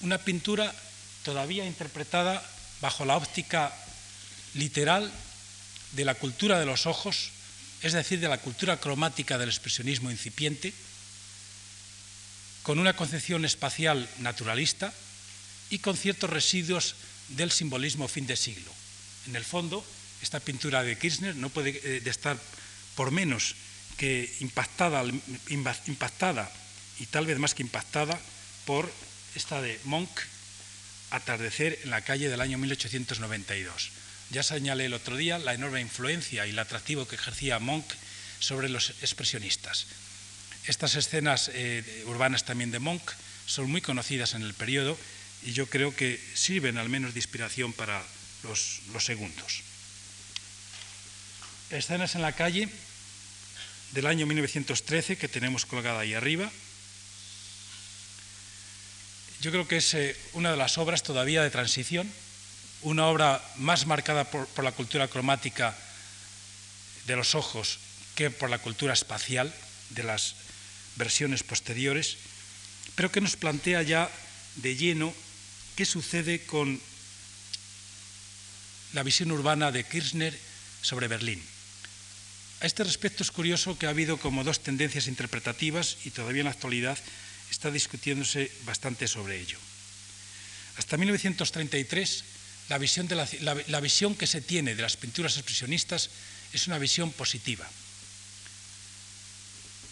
[0.00, 0.74] Una pintura
[1.22, 2.44] todavía interpretada
[2.80, 3.74] bajo la óptica
[4.54, 5.10] literal
[5.92, 7.30] de la cultura de los ojos,
[7.82, 10.74] es decir, de la cultura cromática del expresionismo incipiente,
[12.64, 14.92] con una concepción espacial naturalista
[15.70, 16.96] y con ciertos residuos
[17.28, 18.72] del simbolismo fin de siglo.
[19.28, 19.84] En el fondo,
[20.22, 22.40] esta pintura de Kirchner no puede eh, estar
[22.96, 23.54] por menos
[23.96, 25.04] que impactada,
[25.86, 26.50] impactada
[26.98, 28.18] y tal vez más que impactada
[28.64, 28.90] por
[29.36, 30.10] esta de Monk,
[31.10, 33.90] Atardecer en la calle del año 1892.
[34.30, 37.84] Ya señalé el otro día la enorme influencia y el atractivo que ejercía Monk
[38.40, 39.86] sobre los expresionistas.
[40.66, 43.02] Estas escenas eh, urbanas también de Monk
[43.46, 44.96] son muy conocidas en el periodo
[45.42, 48.02] y yo creo que sirven al menos de inspiración para
[48.42, 49.62] los, segundos.
[51.70, 52.68] Escenas en la calle
[53.92, 56.50] del año 1913 que tenemos colgada ahí arriba.
[59.42, 62.10] Yo creo que es eh, una de las obras todavía de transición,
[62.80, 65.76] una obra más marcada por, la cultura cromática
[67.06, 67.78] de los ojos
[68.14, 69.52] que por la cultura espacial
[69.90, 70.36] de las
[70.96, 72.16] versiones posteriores,
[72.94, 74.10] pero que nos plantea ya
[74.56, 75.14] de lleno
[75.76, 76.80] qué sucede con
[78.92, 80.38] la visión urbana de Kirchner
[80.82, 81.42] sobre Berlín.
[82.60, 86.46] A este respecto es curioso que ha habido como dos tendencias interpretativas y todavía en
[86.46, 86.98] la actualidad
[87.50, 89.58] está discutiéndose bastante sobre ello.
[90.76, 92.24] Hasta 1933,
[92.68, 93.08] la visión,
[93.42, 96.10] la visión que se tiene de las pinturas expresionistas
[96.52, 97.68] es una visión positiva.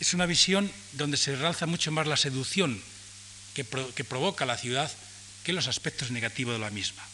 [0.02, 2.82] Es una visión donde se realza mucho más la seducción
[3.54, 4.90] que, provoca la ciudad
[5.44, 7.06] que los aspectos negativos de la misma.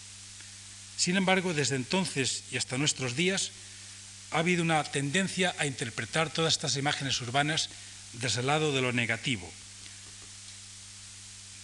[0.96, 3.50] Sin embargo, desde entonces y hasta nuestros días,
[4.30, 7.68] ha habido una tendencia a interpretar todas estas imágenes urbanas
[8.14, 9.52] desde el lado de lo negativo,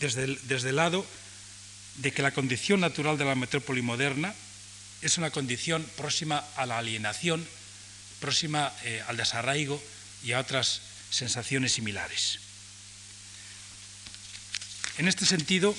[0.01, 1.07] desde el, lado
[1.97, 4.35] de que la condición natural de la metrópoli moderna
[5.01, 7.49] es una condición próxima a la alienación,
[8.21, 9.83] próxima eh, al desarraigo
[10.23, 10.83] y a otras
[11.15, 12.41] sensaciones similares.
[14.99, 15.75] En este sentido,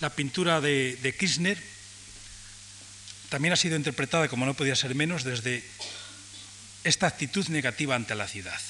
[0.00, 1.58] la pintura de, de Kirchner
[3.28, 5.64] también ha sido interpretada, como no podía ser menos, desde
[6.84, 8.60] esta actitud negativa ante la ciudad.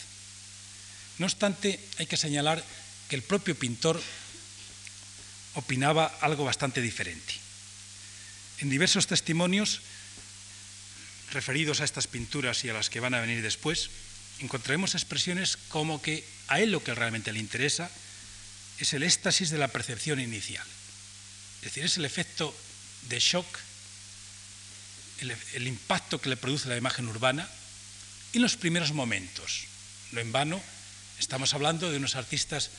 [1.18, 2.64] No obstante, hay que señalar
[3.08, 4.00] que el propio pintor
[5.54, 7.34] opinaba algo bastante diferente.
[8.58, 9.80] En diversos testimonios
[11.32, 13.90] referidos a estas pinturas y a las que van a venir después,
[14.40, 17.90] encontraremos expresiones como que a él lo que realmente le interesa
[18.78, 20.66] es el éxtasis de la percepción inicial.
[21.58, 22.54] Es decir, es el efecto
[23.08, 23.46] de shock
[25.20, 27.48] el, impacto que le produce la imagen urbana
[28.32, 29.64] en los primeros momentos.
[30.12, 30.60] No en vano,
[31.18, 32.70] estamos hablando de unos artistas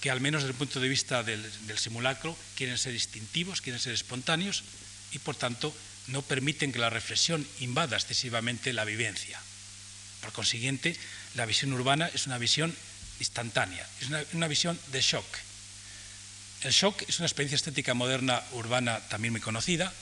[0.00, 1.44] que al menos desde el punto de vista del,
[1.78, 4.64] simulacro quieren ser instintivos, quieren ser espontáneos
[5.12, 5.74] y por tanto
[6.08, 9.40] no permiten que la reflexión invada excesivamente la vivencia.
[10.24, 10.96] Por consiguiente,
[11.34, 12.74] la visión urbana es una visión
[13.20, 15.26] instantánea, es una, una visión de shock.
[16.62, 19.92] El shock es una experiencia estética moderna urbana también muy conocida,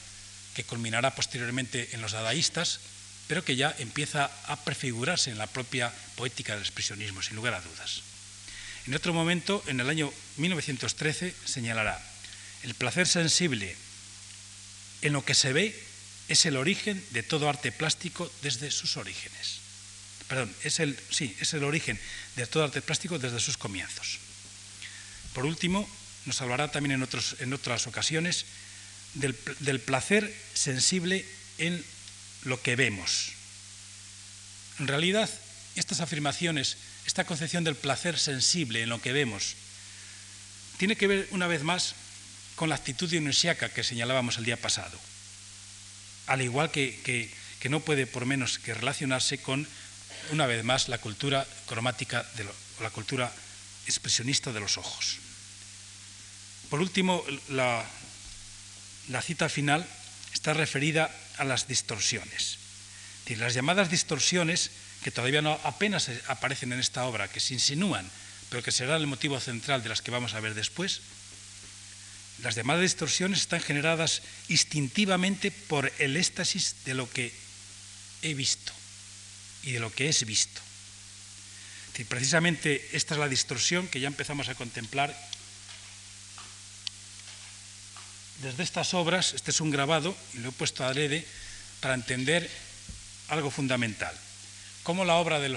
[0.54, 2.78] que culminará posteriormente en los dadaístas,
[3.26, 7.60] pero que ya empieza a prefigurarse en la propia poética del expresionismo, sin lugar a
[7.60, 8.02] dudas.
[8.86, 12.00] En otro momento, en el año 1913, señalará,
[12.62, 13.74] el placer sensible
[15.02, 15.74] en lo que se ve
[16.28, 19.61] es el origen de todo arte plástico desde sus orígenes.
[20.32, 22.00] Perdón, es el, sí, es el origen
[22.36, 24.18] de todo arte plástico desde sus comienzos.
[25.34, 25.86] Por último,
[26.24, 28.46] nos hablará también en, otras ocasiones
[29.12, 29.34] del,
[29.80, 31.26] placer sensible
[31.58, 31.84] en
[32.44, 33.32] lo que vemos.
[34.78, 35.28] En realidad,
[35.74, 39.56] estas afirmaciones, esta concepción del placer sensible en lo que vemos,
[40.78, 41.94] tiene que ver una vez más
[42.54, 44.98] con la actitud dionisiaca que señalábamos el día pasado,
[46.26, 49.68] al igual que, que, no puede por menos que relacionarse con,
[50.30, 52.46] una vez más, la cultura cromática, de
[52.80, 53.32] la cultura
[53.86, 55.18] expresionista de los ojos.
[56.70, 57.84] Por último, la,
[59.22, 59.86] cita final
[60.32, 62.58] está referida a las distorsiones.
[63.36, 64.70] Las llamadas distorsiones,
[65.02, 68.08] que todavía no apenas aparecen en esta obra, que se insinúan,
[68.50, 71.00] pero que será el motivo central de las que vamos a ver después,
[72.42, 77.32] Las llamadas distorsiones están generadas instintivamente por el éxtasis de lo que
[78.22, 78.72] he visto
[79.62, 80.60] y de lo que es visto.
[82.08, 85.14] precisamente esta es la distorsión que ya empezamos a contemplar
[88.42, 89.34] desde estas obras.
[89.34, 91.26] Este es un grabado y lo he puesto adrede
[91.80, 92.50] para entender
[93.28, 94.14] algo fundamental.
[94.82, 95.54] Cómo la obra, eh,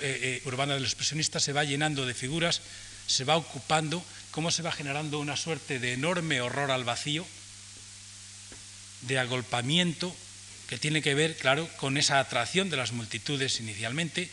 [0.00, 2.60] eh, urbana de los expresionistas se va llenando de figuras,
[3.06, 7.24] se va ocupando, cómo se va generando una suerte de enorme horror al vacío,
[9.02, 10.14] de agolpamiento,
[10.68, 14.28] que tiene que ver, claro, con esa atracción de las multitudes inicialmente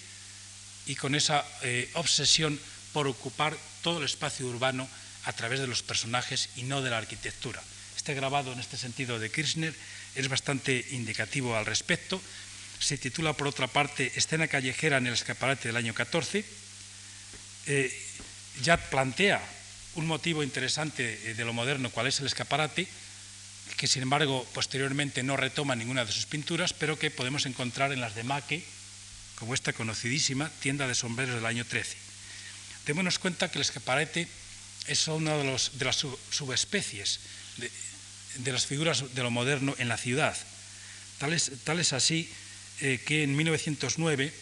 [0.86, 2.60] y con esa eh, obsesión
[2.92, 4.88] por ocupar todo el espacio urbano
[5.24, 7.64] a través de los personajes y no de la arquitectura.
[7.96, 9.74] Este grabado en este sentido de Kirchner
[10.14, 12.22] es bastante indicativo al respecto.
[12.80, 16.46] Se titula, por otra parte, Escena callejera en el escaparate del año 14.
[17.68, 18.02] Eh,
[18.62, 19.42] ya plantea
[19.96, 22.88] un motivo interesante eh, de lo moderno, cuál es el escaparate,
[23.78, 28.02] que sin embargo posteriormente no retoma ninguna de sus pinturas, pero que podemos encontrar en
[28.02, 28.64] las de Maque,
[29.36, 31.98] como esta conocidísima tienda de sombreros del año 13.
[32.86, 34.28] Démonos cuenta que el escaparate
[34.88, 37.20] es una de, los, de las subespecies
[38.38, 40.36] de, las figuras de lo moderno en la ciudad.
[41.18, 42.30] Tal es, así
[42.82, 44.34] eh, que en 1909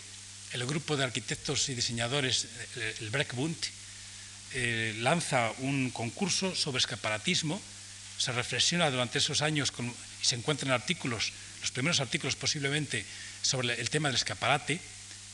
[0.53, 3.55] el grupo de arquitectos y diseñadores, eh, el Breckbund,
[4.53, 7.59] eh, lanza un concurso sobre escaparatismo
[8.17, 9.71] se reflexiona durante esos años
[10.21, 13.05] y se encuentran artículos, los primeros artículos posiblemente
[13.41, 14.79] sobre el tema del escaparate,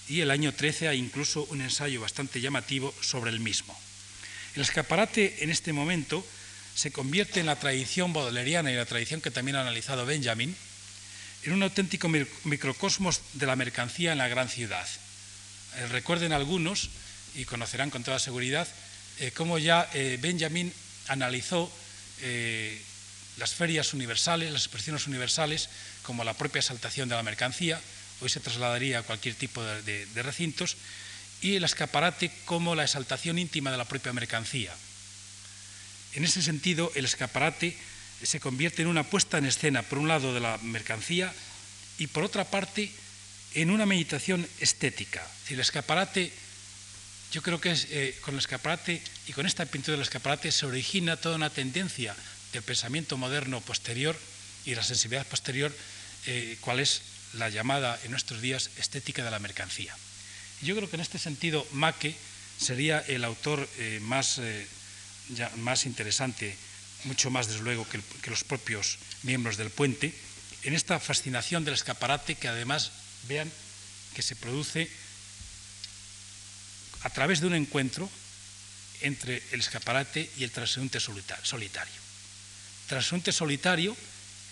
[0.07, 3.77] y el año 13 hay incluso un ensayo bastante llamativo sobre el mismo.
[4.55, 6.25] El escaparate en este momento
[6.73, 10.55] se convierte en la tradición bodeleriana y la tradición que también ha analizado Benjamin,
[11.43, 14.87] en un auténtico microcosmos de la mercancía en la gran ciudad.
[15.75, 16.89] Eh, recuerden algunos,
[17.35, 18.67] y conocerán con toda seguridad,
[19.19, 20.73] eh, cómo ya eh, Benjamin
[21.07, 21.71] analizó
[22.21, 22.81] eh,
[23.37, 25.69] las ferias universales, las exposiciones universales,
[26.03, 27.79] como la propia exaltación de la mercancía,
[28.21, 30.77] hoy se trasladaría a cualquier tipo de, recintos,
[31.41, 34.73] y el escaparate como la exaltación íntima de la propia mercancía.
[36.13, 37.77] En ese sentido, el escaparate
[38.21, 41.33] se convierte en una puesta en escena, por un lado, de la mercancía
[41.97, 42.91] y por otra parte,
[43.53, 45.25] en una meditación estética.
[45.49, 46.33] el escaparate,
[47.31, 51.17] yo creo que eh, con el escaparate y con esta pintura del escaparate se origina
[51.17, 52.15] toda una tendencia
[52.53, 54.17] del pensamiento moderno posterior
[54.65, 55.75] y la sensibilidad posterior,
[56.25, 57.01] eh, cuál es
[57.33, 59.95] la llamada en nuestros días estética de la mercancía.
[60.61, 62.15] yo creo que en este sentido Maque
[62.59, 64.67] sería el autor eh, más, eh,
[65.57, 66.55] más interesante,
[67.05, 70.13] mucho más desde luego que, que los propios miembros del puente,
[70.63, 72.91] en esta fascinación del escaparate que además
[73.27, 73.49] vean
[74.13, 74.89] que se produce
[77.03, 78.09] a través de un encuentro
[79.01, 82.01] entre el escaparate y el transeúnte solitario.
[82.87, 83.95] Transeúnte solitario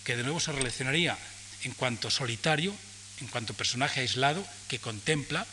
[0.04, 1.18] que de nuevo se relacionaría
[1.64, 2.74] en cuanto solitario,
[3.20, 5.46] en cuanto personaje aislado que contempla,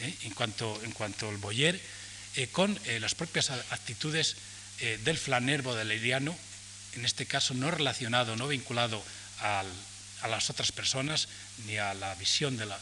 [0.00, 0.14] ¿eh?
[0.22, 1.80] en, cuanto, en cuanto el boyer,
[2.34, 4.36] eh, con eh, las propias actitudes
[5.04, 6.36] del flaner bodeleriano,
[6.94, 9.00] en este caso no relacionado, no vinculado
[9.40, 9.64] a
[10.28, 11.28] las otras personas
[11.66, 12.78] ni a la, visión de la,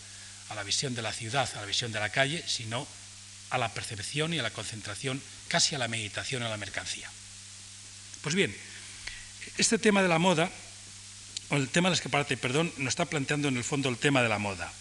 [0.49, 2.89] a la visión de la ciudad, a la visión de la calle, sino
[3.53, 7.11] a la percepción y a la concentración, casi a la meditación a la mercancía.
[8.23, 8.57] Pues bien,
[9.59, 10.51] este tema de la moda,
[11.51, 14.31] o el tema del escaparate, perdón, nos está planteando en el fondo el tema de
[14.31, 14.73] la moda.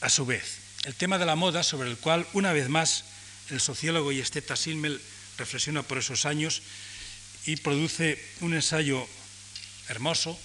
[0.00, 3.04] A su vez, el tema de la moda sobre el cual, una vez más,
[3.50, 5.00] el sociólogo y esteta Silmel
[5.38, 6.62] reflexiona por esos años
[7.46, 9.06] y produce un ensayo
[9.88, 10.36] hermoso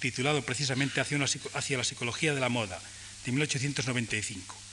[0.00, 1.18] titulado precisamente hacia,
[1.52, 2.80] hacia la psicología de la moda,
[3.26, 4.65] de 1895.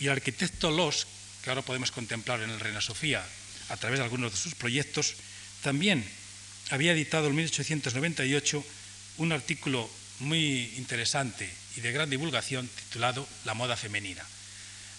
[0.00, 1.06] Y el arquitecto Los,
[1.42, 3.24] que ahora podemos contemplar en el Reina Sofía
[3.68, 5.14] a través de algunos de sus proyectos,
[5.62, 6.04] también
[6.70, 8.64] había editado en 1898
[9.18, 9.88] un artículo
[10.20, 14.24] muy interesante y de gran divulgación titulado La moda femenina.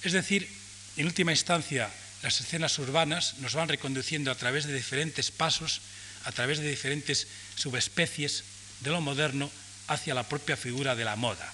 [0.03, 0.47] Es decir,
[0.95, 1.89] en última instancia,
[2.23, 5.81] las escenas urbanas nos van reconduciendo a través de diferentes pasos,
[6.23, 8.43] a través de diferentes subespecies
[8.81, 9.51] de lo moderno
[9.87, 11.53] hacia la propia figura de la moda.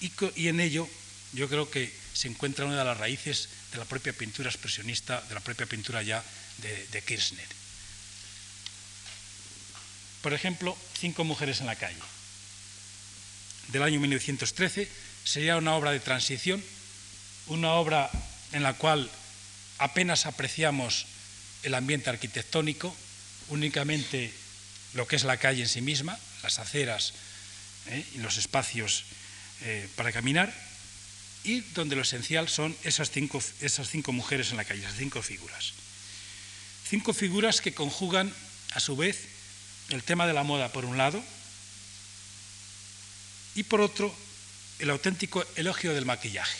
[0.00, 0.88] Y, en ello
[1.32, 5.34] yo creo que se encuentra una de las raíces de la propia pintura expresionista, de
[5.34, 6.22] la propia pintura ya
[6.58, 7.46] de, Kirchner.
[10.22, 12.00] Por ejemplo, Cinco mujeres en la calle,
[13.68, 14.88] del año 1913,
[15.24, 16.64] sería una obra de transición,
[17.48, 18.10] una obra
[18.52, 19.10] en la cual
[19.78, 21.06] apenas apreciamos
[21.64, 22.96] el ambiente arquitectónico,
[23.48, 24.32] únicamente
[24.94, 27.12] lo que es la calle en sí misma, las aceras
[27.88, 28.04] ¿eh?
[28.14, 29.04] y los espacios
[29.62, 30.52] eh, para caminar,
[31.46, 35.22] y donde lo esencial son esas cinco, esas cinco mujeres en la calle, esas cinco
[35.22, 35.74] figuras.
[36.88, 38.34] Cinco figuras que conjugan,
[38.72, 39.28] a su vez,
[39.90, 41.22] el tema de la moda por un lado
[43.54, 44.12] y por otro,
[44.80, 46.58] el auténtico elogio del maquillaje.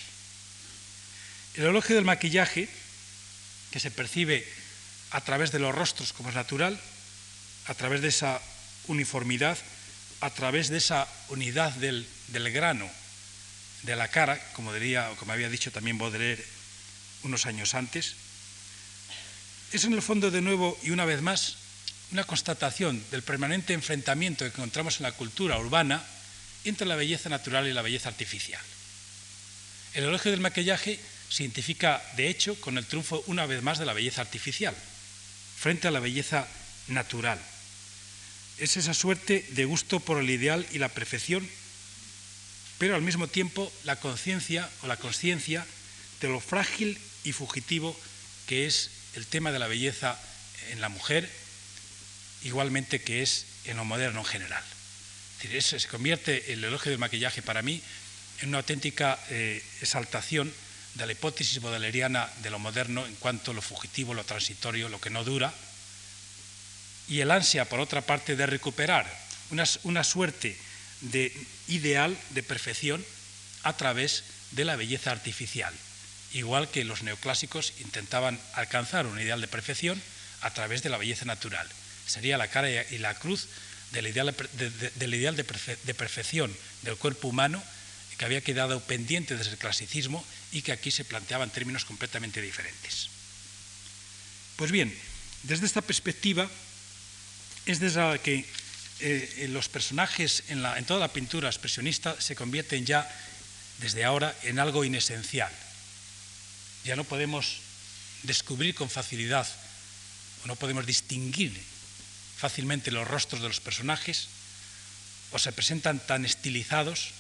[1.55, 2.69] El elogio del maquillaje,
[3.73, 4.47] que se percibe
[5.11, 6.81] a través de los rostros como es natural,
[7.67, 8.41] a través de esa
[8.87, 9.59] uniformidad,
[10.21, 12.89] a través de esa unidad del, del grano
[13.83, 16.45] de la cara, como diría o había dicho también Baudelaire
[17.23, 18.15] unos años antes,
[19.73, 21.57] es en el fondo de nuevo y una vez más
[22.13, 26.05] una constatación del permanente enfrentamiento que encontramos en la cultura urbana
[26.65, 28.63] entre la belleza natural y la belleza artificial.
[29.95, 33.87] El elogio del maquillaje se identifica, de hecho, con el triunfo una vez más de
[33.87, 34.75] la belleza artificial
[35.57, 36.47] frente a la belleza
[36.89, 37.41] natural.
[38.59, 41.49] Es esa suerte de gusto por el ideal y la perfección,
[42.79, 45.67] pero al mismo tiempo la conciencia o la conciencia
[46.21, 47.97] de lo frágil y fugitivo
[48.47, 50.19] que es el tema de la belleza
[50.71, 51.29] en la mujer,
[52.43, 54.65] igualmente que es en lo moderno en general.
[55.61, 57.81] se convierte el elogio del maquillaje para mí
[58.41, 60.53] en una auténtica eh, exaltación
[60.95, 65.01] de la hipótesis bodeleriana de lo moderno en cuanto a lo fugitivo, lo transitorio, lo
[65.01, 65.53] que no dura,
[67.09, 69.07] y el ansia, por otra parte, de recuperar
[69.51, 70.57] una, una suerte
[71.03, 71.33] de
[71.69, 73.05] ideal de perfección
[73.63, 75.75] a través de la belleza artificial,
[76.33, 80.01] igual que los neoclásicos intentaban alcanzar un ideal de perfección
[80.41, 81.69] a través de la belleza natural.
[82.07, 83.49] Sería la cara y la cruz
[83.93, 84.35] del ideal
[85.37, 85.41] de,
[85.85, 87.63] del perfección del cuerpo humano
[88.17, 93.11] que había quedado pendiente desde el clasicismo y que aquí se planteaba términos completamente diferentes.
[94.57, 94.97] Pues bien,
[95.43, 96.49] desde esta perspectiva
[97.67, 98.47] es desde la que
[99.01, 103.09] eh, los personajes en, en toda la pintura expresionista se convierten ya
[103.79, 105.53] desde ahora en algo inesencial.
[106.85, 107.59] Ya no podemos
[108.23, 109.47] descubrir con facilidad
[110.45, 111.53] o no podemos distinguir
[112.37, 114.29] fácilmente los rostros de los personajes
[115.33, 117.13] o se presentan tan estilizados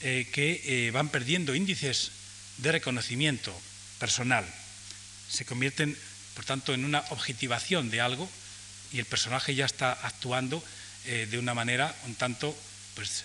[0.00, 2.12] eh, que eh, van perdiendo índices
[2.58, 3.52] de reconocimiento
[3.98, 4.46] personal.
[5.28, 5.98] Se convierten,
[6.34, 8.28] por tanto, en una objetivación de algo
[8.92, 10.62] y el personaje ya está actuando
[11.06, 12.56] eh, de una manera un tanto
[12.94, 13.24] pues,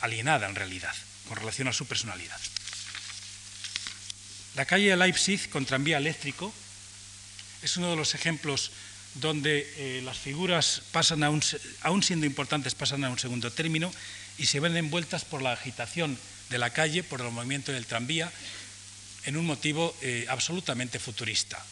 [0.00, 0.94] alienada en realidad,
[1.28, 2.38] con relación a su personalidad.
[4.56, 6.52] La calle Leipzig con tranvía eléctrico
[7.62, 8.72] es uno de los ejemplos
[9.14, 13.92] donde las figuras pasan aún siendo importantes, pasan a un segundo término
[14.38, 18.30] y se ven envueltas por la agitación de la calle, por el movimiento del tranvía,
[19.24, 21.62] en un motivo eh, absolutamente futurista.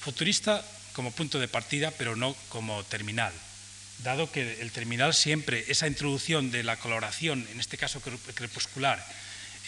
[0.00, 3.32] Futurista como punto de partida, pero no como terminal,
[3.98, 9.04] dado que el terminal siempre, esa introducción de la coloración, en este caso crepuscular,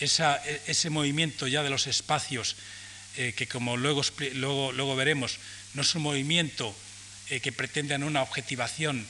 [0.01, 2.57] ese movimiento ya de los espacios,
[3.17, 4.03] eh, que como luego,
[4.35, 5.39] luego, veremos,
[5.75, 6.75] no es un movimiento
[7.31, 9.07] eh, que pretende una objetivación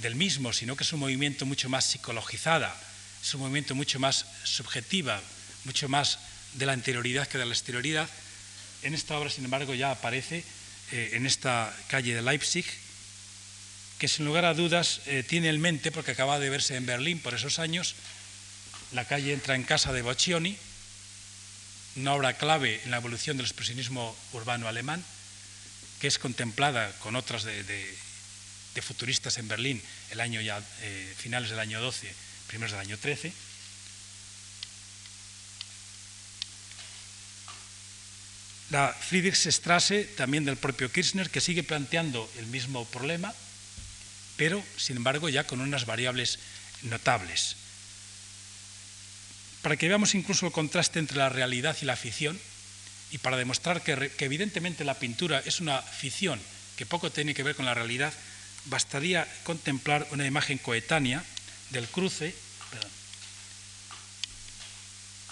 [0.00, 2.74] del mismo, sino que es un movimiento mucho más psicologizada,
[3.22, 5.20] es un movimiento mucho más subjetiva,
[5.64, 6.18] mucho más
[6.54, 8.08] de la interioridad que de la exterioridad.
[8.82, 10.44] En esta obra, sin embargo, ya aparece
[10.92, 12.64] eh, en esta calle de Leipzig,
[13.98, 17.20] que sin lugar a dudas eh, tiene en mente, porque acaba de verse en Berlín
[17.20, 17.94] por esos años,
[18.92, 20.56] la calle entra en casa de Boccioni,
[21.96, 25.02] una obra clave en la evolución del expresionismo urbano alemán,
[26.00, 31.58] que es contemplada con otras de futuristas en Berlín, el año ya, eh, finales del
[31.58, 32.12] año 12,
[32.46, 33.32] primeros del año 13.
[38.70, 43.32] La Friedrichstrasse, también del propio Kirchner, que sigue planteando el mismo problema,
[44.36, 46.38] pero sin embargo ya con unas variables
[46.82, 47.56] notables.
[49.62, 52.38] Para que veamos incluso el contraste entre la realidad y la ficción,
[53.10, 56.40] y para demostrar que, evidentemente la pintura es una ficción
[56.76, 58.12] que poco tiene que ver con la realidad,
[58.66, 61.24] bastaría contemplar una imagen coetánea
[61.70, 62.34] del cruce,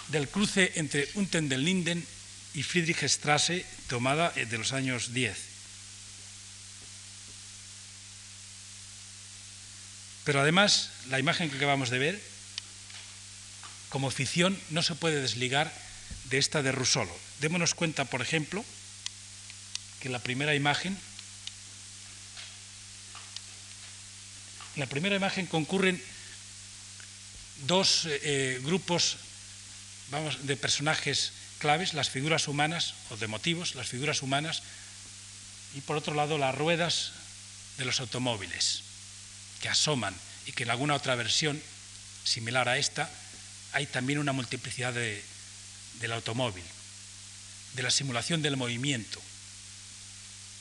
[0.07, 2.05] del cruce entre Unten den Linden
[2.53, 5.54] y Friedrichstrasse, tomada eh, de los años 10.
[10.25, 12.21] Pero además, la imagen que acabamos de ver,
[13.89, 15.71] como ficción, no se puede desligar
[16.25, 17.15] de esta de Russolo.
[17.39, 18.65] Démonos cuenta, por ejemplo,
[20.01, 20.97] que la primera imagen
[24.75, 26.03] En la primera imagen concurren
[27.63, 29.15] dos eh, eh, grupos
[30.43, 34.63] de personajes claves, las figuras humanas o de motivos, las figuras humanas,
[35.75, 37.13] y por otro lado las ruedas
[37.77, 38.83] de los automóviles
[39.61, 41.61] que asoman y que en alguna otra versión
[42.23, 43.09] similar a esta
[43.73, 46.63] hay también una multiplicidad del automóvil,
[47.73, 49.21] de la simulación del movimiento,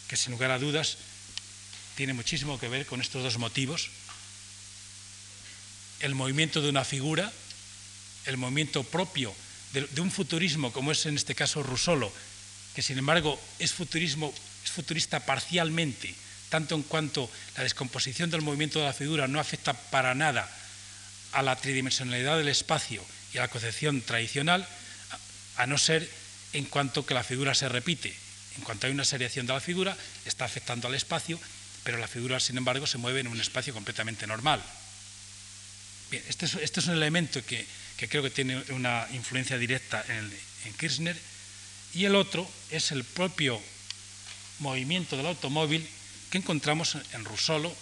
[0.08, 0.98] que sin lugar a dudas
[1.96, 3.90] tiene muchísimo que ver con estos dos motivos.
[6.00, 7.32] El movimiento de una figura,
[8.26, 9.34] el movimiento propio
[9.72, 12.12] de, un futurismo como es en este caso Rusolo,
[12.74, 14.32] que sin embargo es, futurismo,
[14.64, 16.14] es futurista parcialmente,
[16.54, 20.48] tanto en cuanto la descomposición del movimiento de la figura no afecta para nada
[21.32, 24.64] a la tridimensionalidad del espacio y a la concepción tradicional,
[25.56, 26.08] a no ser
[26.52, 28.14] en cuanto que la figura se repite.
[28.56, 29.96] En cuanto hay una seriación de la figura,
[30.26, 31.40] está afectando al espacio,
[31.82, 34.62] pero la figura, sin embargo, se mueve en un espacio completamente normal.
[36.12, 40.32] Bien, este es, este un elemento que, creo que tiene una influencia directa en,
[40.66, 41.18] en Kirchner,
[41.94, 43.60] y el otro es el propio
[44.60, 45.84] movimiento del automóvil
[46.34, 47.72] que encontramos en Russolo,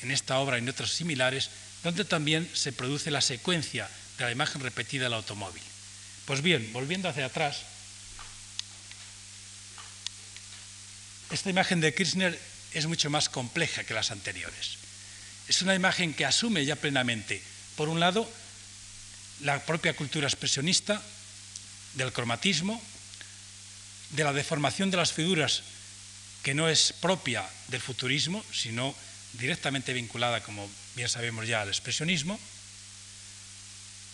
[0.00, 1.50] en esta obra y en otras similares,
[1.82, 3.86] donde también se produce la secuencia
[4.16, 5.62] de la imagen repetida del automóvil.
[6.24, 7.60] Pues bien, volviendo hacia atrás,
[11.30, 12.40] esta imagen de Kirchner
[12.72, 14.78] es mucho más compleja que las anteriores.
[15.46, 17.42] Es una imagen que asume ya plenamente,
[17.76, 18.26] por un lado,
[19.40, 21.02] la propia cultura expresionista,
[21.92, 22.80] del cromatismo,
[24.12, 25.62] de la deformación de las figuras,
[26.44, 28.94] que no es propia del futurismo, sino
[29.32, 32.38] directamente vinculada, como bien sabemos ya, al expresionismo,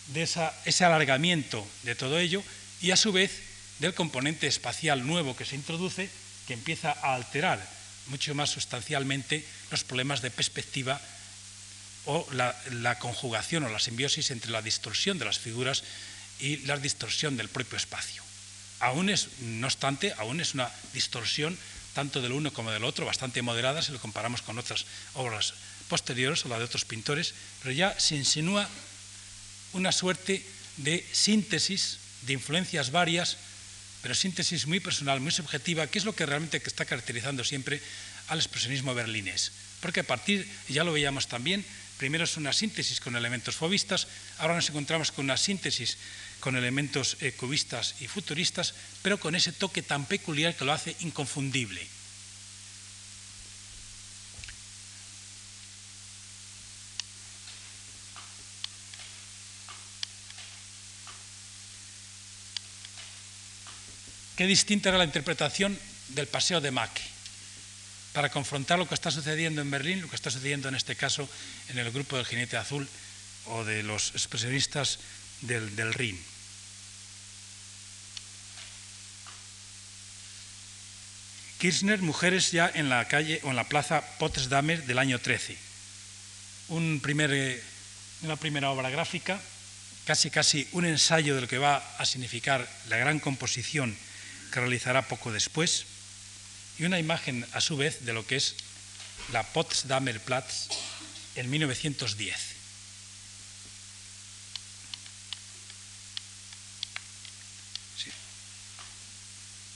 [0.07, 2.41] de ese alargamiento de todo ello
[2.81, 3.31] y a su vez
[3.79, 6.09] del componente espacial nuevo que se introduce
[6.47, 7.61] que empieza a alterar
[8.07, 10.99] mucho más sustancialmente los problemas de perspectiva
[12.05, 15.83] o la, la, conjugación o la simbiosis entre la distorsión de las figuras
[16.39, 18.23] y la distorsión del propio espacio.
[18.79, 21.57] Aún es, no obstante, aún es una distorsión
[21.93, 25.53] tanto del uno como del otro, bastante moderada si lo comparamos con otras obras
[25.89, 28.67] posteriores o la de otros pintores, pero ya se insinúa
[29.73, 30.45] una suerte
[30.77, 33.37] de síntesis de influencias varias,
[34.01, 37.81] pero síntesis muy personal, muy subjetiva, que es lo que realmente está caracterizando siempre
[38.27, 39.51] al expresionismo berlinés.
[39.81, 41.65] Porque a partir, ya lo veíamos también,
[41.97, 45.97] primero es una síntesis con elementos fobistas, ahora nos encontramos con una síntesis
[46.41, 50.97] con elementos eh, cubistas y futuristas, pero con ese toque tan peculiar que lo hace
[50.99, 51.87] inconfundible.
[64.35, 65.77] Qué distinta era la interpretación
[66.09, 67.03] del paseo de Maque
[68.11, 71.29] para confrontar lo que está sucediendo en Berlín, lo que está sucediendo en este caso
[71.69, 72.87] en el grupo del jinete azul
[73.45, 74.99] o de los expresionistas
[75.41, 76.30] del, del Rin.
[81.61, 85.55] Kirchner, Mujeres ya en la calle o en la plaza Potsdamer del año 13.
[86.69, 87.61] Un primer, eh,
[88.23, 89.39] una primera obra gráfica,
[90.03, 93.95] casi casi un ensayo de lo que va a significar la gran composición
[94.51, 95.85] que realizará poco después,
[96.79, 98.55] y una imagen a su vez de lo que es
[99.31, 100.67] la Potsdamer Platz
[101.35, 102.50] en 1910.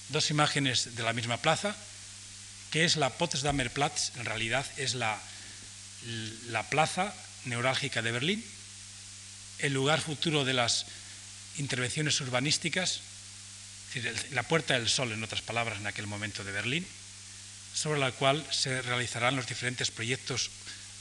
[0.09, 1.75] Dos imágenes de la misma plaza,
[2.71, 5.19] que es la Potsdamer Platz, en realidad es la,
[6.49, 7.13] la plaza
[7.45, 8.45] neurálgica de Berlín,
[9.59, 10.85] el lugar futuro de las
[11.57, 13.01] intervenciones urbanísticas
[14.31, 16.85] la Puerta del Sol, en otras palabras, en aquel momento de Berlín,
[17.73, 20.49] sobre la cual se realizarán los diferentes proyectos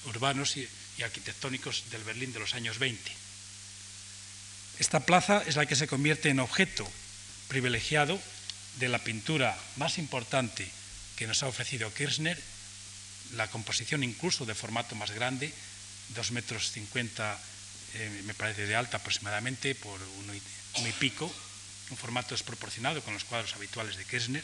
[0.07, 0.68] urbanos y,
[1.02, 3.11] arquitectónicos del Berlín de los años 20.
[4.78, 6.88] Esta plaza es la que se convierte en objeto
[7.48, 8.20] privilegiado
[8.79, 10.66] de la pintura más importante
[11.16, 12.41] que nos ha ofrecido Kirchner,
[13.37, 15.53] la composición incluso de formato más grande,
[16.14, 17.39] 2 metros 50,
[17.95, 21.33] eh, me parece de alta aproximadamente, por uno y pico,
[21.91, 24.43] un formato desproporcionado con los cuadros habituales de Kirchner,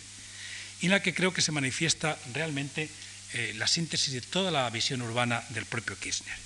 [0.81, 2.89] y en la que creo que se manifiesta realmente
[3.33, 6.37] eh, la síntesis de toda la visión urbana del propio Kirchner.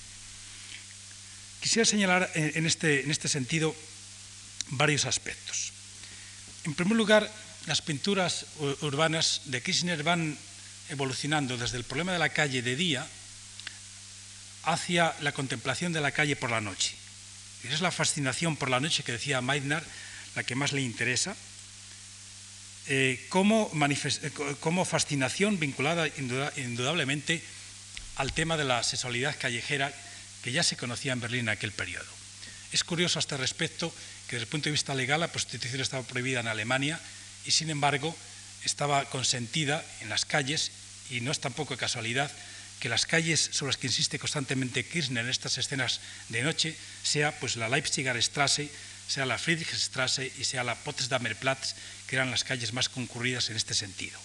[1.60, 3.74] Quisiera señalar eh, en, este, en este sentido
[4.68, 5.72] varios aspectos.
[6.64, 7.30] En primer lugar,
[7.66, 8.46] las pinturas
[8.82, 10.36] urbanas de Kirchner van
[10.90, 13.06] evolucionando desde el problema de la calle de día
[14.64, 16.94] hacia la contemplación de la calle por la noche.
[17.62, 19.82] Y es la fascinación por la noche que decía Meitner,
[20.34, 21.36] la que más le interesa,
[22.86, 27.42] eh, como, eh, fascinación vinculada indudablemente
[28.16, 29.92] al tema de la sexualidad callejera
[30.42, 32.04] que ya se conocía en Berlín en aquel periodo.
[32.72, 33.94] Es curioso a este respecto
[34.28, 37.00] que desde el punto de vista legal la prostitución estaba prohibida en Alemania
[37.46, 38.14] y sin embargo
[38.64, 40.70] estaba consentida en las calles
[41.10, 42.30] y no es tampoco casualidad
[42.80, 47.38] que las calles sobre las que insiste constantemente Kirchner en estas escenas de noche sea
[47.38, 48.70] pues la Leipziger Straße
[49.08, 51.74] sea la Friedrichstraße y sea la Potsdamer Platz,
[52.06, 54.18] que eran las calles más concurridas en este sentido.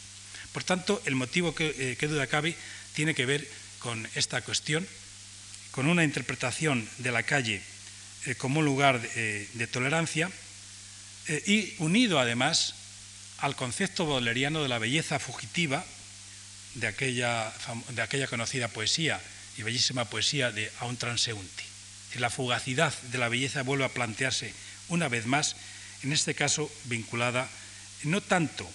[0.53, 2.55] Por tanto, el motivo que, eh, duda cabe
[2.93, 3.47] tiene que ver
[3.79, 4.87] con esta cuestión,
[5.71, 7.61] con una interpretación de la calle
[8.25, 10.31] eh, como un lugar de, de tolerancia
[11.45, 12.73] y unido además
[13.41, 15.85] al concepto bodleriano de la belleza fugitiva
[16.75, 17.51] de aquella,
[17.89, 19.19] de aquella conocida poesía
[19.57, 21.63] y bellísima poesía de A un transeúnte.
[22.15, 24.53] La fugacidad de la belleza vuelve a plantearse
[24.87, 25.55] una vez más,
[26.03, 27.49] en este caso vinculada
[28.03, 28.69] no tanto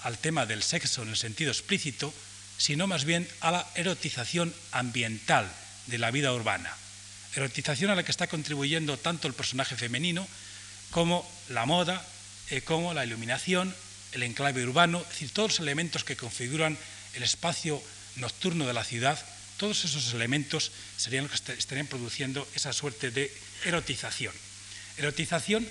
[0.00, 2.12] al tema del sexo en el sentido explícito,
[2.58, 5.50] sino más bien a la erotización ambiental
[5.86, 6.72] de la vida urbana.
[7.34, 10.26] Erotización a la que está contribuyendo tanto el personaje femenino
[10.90, 12.04] como la moda,
[12.50, 13.74] eh, como la iluminación,
[14.12, 16.78] el enclave urbano, es decir, todos los elementos que configuran
[17.14, 17.82] el espacio
[18.16, 19.18] nocturno de la ciudad,
[19.56, 23.32] todos esos elementos serían los que estarían produciendo esa suerte de
[23.64, 24.34] erotización.
[24.98, 25.66] Erotización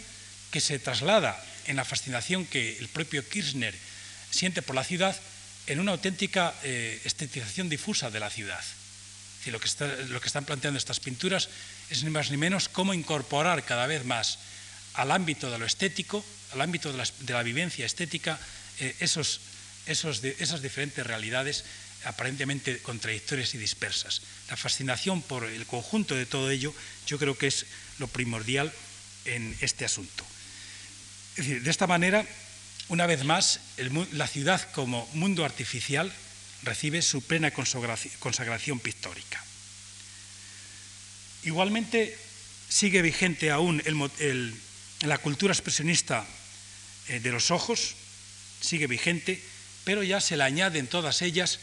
[0.51, 3.76] que se traslada en la fascinación que el propio Kirchner
[4.32, 5.15] siente por la ciudad
[5.67, 8.63] en una auténtica eh, estetización difusa de la ciudad.
[9.45, 9.69] lo, que
[10.09, 11.49] lo que están planteando estas pinturas
[11.89, 14.39] es ni más ni menos cómo incorporar cada vez más
[14.93, 16.23] al ámbito de lo estético,
[16.56, 18.39] al ámbito de la, vivencia estética,
[18.80, 19.41] eh, esos,
[19.86, 21.64] esas diferentes realidades
[22.06, 24.22] aparentemente contradictorias y dispersas.
[24.49, 26.74] La fascinación por el conjunto de todo ello
[27.08, 27.66] yo creo que es
[27.99, 28.72] lo primordial
[29.26, 30.26] en este asunto.
[31.36, 32.26] De esta manera,
[32.88, 33.60] una vez más,
[34.12, 36.12] la ciudad como mundo artificial
[36.64, 39.43] recibe su plena consagración pictórica.
[41.43, 42.18] Igualmente,
[42.70, 43.82] sigue vigente aún
[45.01, 46.26] la cultura expresionista
[47.08, 47.95] eh, de los ojos,
[48.62, 49.41] sigue vigente,
[49.84, 51.60] pero ya se le añade en todas ellas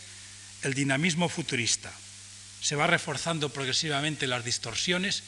[0.63, 1.93] el dinamismo futurista.
[2.61, 5.23] Se va reforzando progresivamente las distorsiones,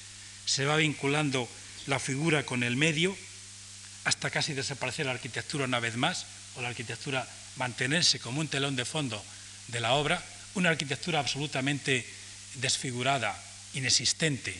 [0.47, 1.49] se va vinculando
[1.87, 3.17] la figura con el medio,
[4.05, 8.77] hasta casi desaparecer la arquitectura una vez más, o la arquitectura mantenerse como un telón
[8.77, 9.23] de fondo
[9.69, 10.23] de la obra,
[10.55, 12.07] una arquitectura absolutamente
[12.55, 13.37] desfigurada,
[13.73, 14.55] inexistente,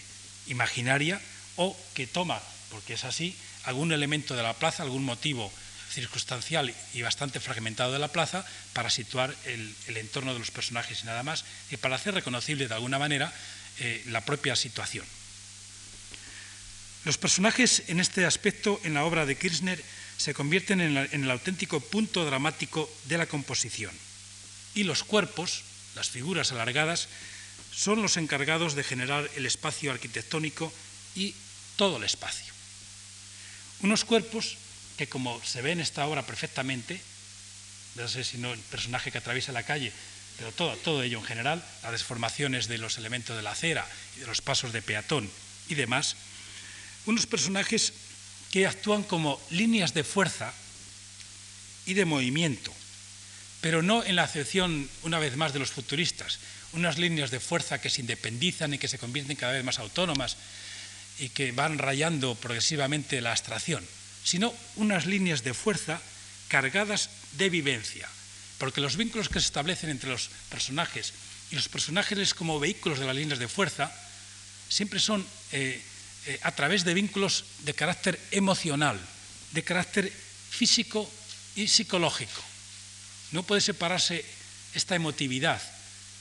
[0.49, 1.21] imaginaria,
[1.57, 2.43] o que toma
[2.75, 5.53] porque es así, algún elemento de la plaza, algún motivo
[5.95, 11.07] circunstancial y bastante fragmentado de la plaza para situar el, entorno de los personajes y
[11.07, 13.33] nada más, y para hacer reconocible de alguna manera
[13.79, 15.07] eh, la propia situación.
[17.05, 19.83] Los personajes en este aspecto en la obra de Kirchner
[20.17, 23.95] se convierten en, en el auténtico punto dramático de la composición.
[24.75, 25.63] Y los cuerpos,
[25.95, 27.09] las figuras alargadas,
[27.71, 30.73] son los encargados de generar el espacio arquitectónico
[31.15, 31.35] y
[31.77, 32.54] todo el espacio.
[33.85, 34.57] Unos cuerpos
[34.97, 36.99] que, como se ve en esta obra perfectamente,
[37.97, 39.93] no sé si no el personaje que atraviesa la calle,
[40.39, 44.21] pero todo, todo ello en general, las deformaciones de los elementos de la acera y
[44.21, 45.29] de los pasos de peatón
[45.69, 46.17] y demás,
[47.05, 47.93] unos personajes
[48.51, 50.55] que actúan como líneas de fuerza
[51.85, 52.73] y de movimiento,
[53.61, 56.39] pero no en la acepción, una vez más, de los futuristas,
[56.73, 60.39] unas líneas de fuerza que se independizan y que se convierten cada vez más autónomas
[61.19, 63.85] y que van rayando progresivamente la abstracción,
[64.25, 66.01] sino unas líneas de fuerza
[66.49, 68.09] cargadas de vivencia,
[68.59, 71.13] porque los vínculos que se establecen entre los personajes
[71.51, 73.93] y los personajes como vehículos de las líneas de fuerza
[74.69, 75.81] siempre son eh,
[76.27, 78.99] eh, a través de vínculos de carácter emocional,
[79.53, 80.11] de carácter
[80.51, 81.11] físico
[81.55, 82.43] y psicológico.
[83.33, 84.25] No puede separarse
[84.75, 85.61] esta emotividad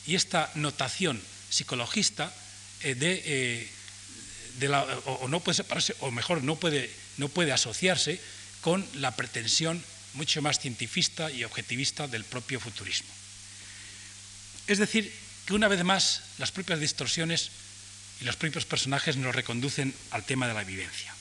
[0.06, 2.34] y esta notación psicologista
[2.82, 3.70] eh, de
[5.06, 8.20] o, no puede separarse, o mejor, no puede, no puede asociarse
[8.62, 9.84] con la pretensión
[10.14, 13.10] mucho más cientifista y objetivista del propio futurismo.
[14.68, 15.12] Es decir,
[15.45, 17.51] que una vez más las propias distorsiones
[18.22, 21.14] y los propios personajes nos reconducen al tema de la vivencia.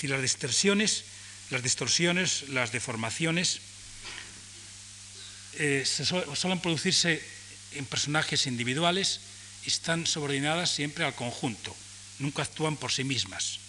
[0.00, 1.04] Si las distorsiones,
[1.50, 3.60] las distorsiones, las deformaciones
[5.54, 7.22] eh, suelen producirse
[7.72, 9.20] en personajes individuales
[9.64, 11.76] y están subordinadas siempre al conjunto,
[12.18, 13.60] nunca actúan por sí mismas.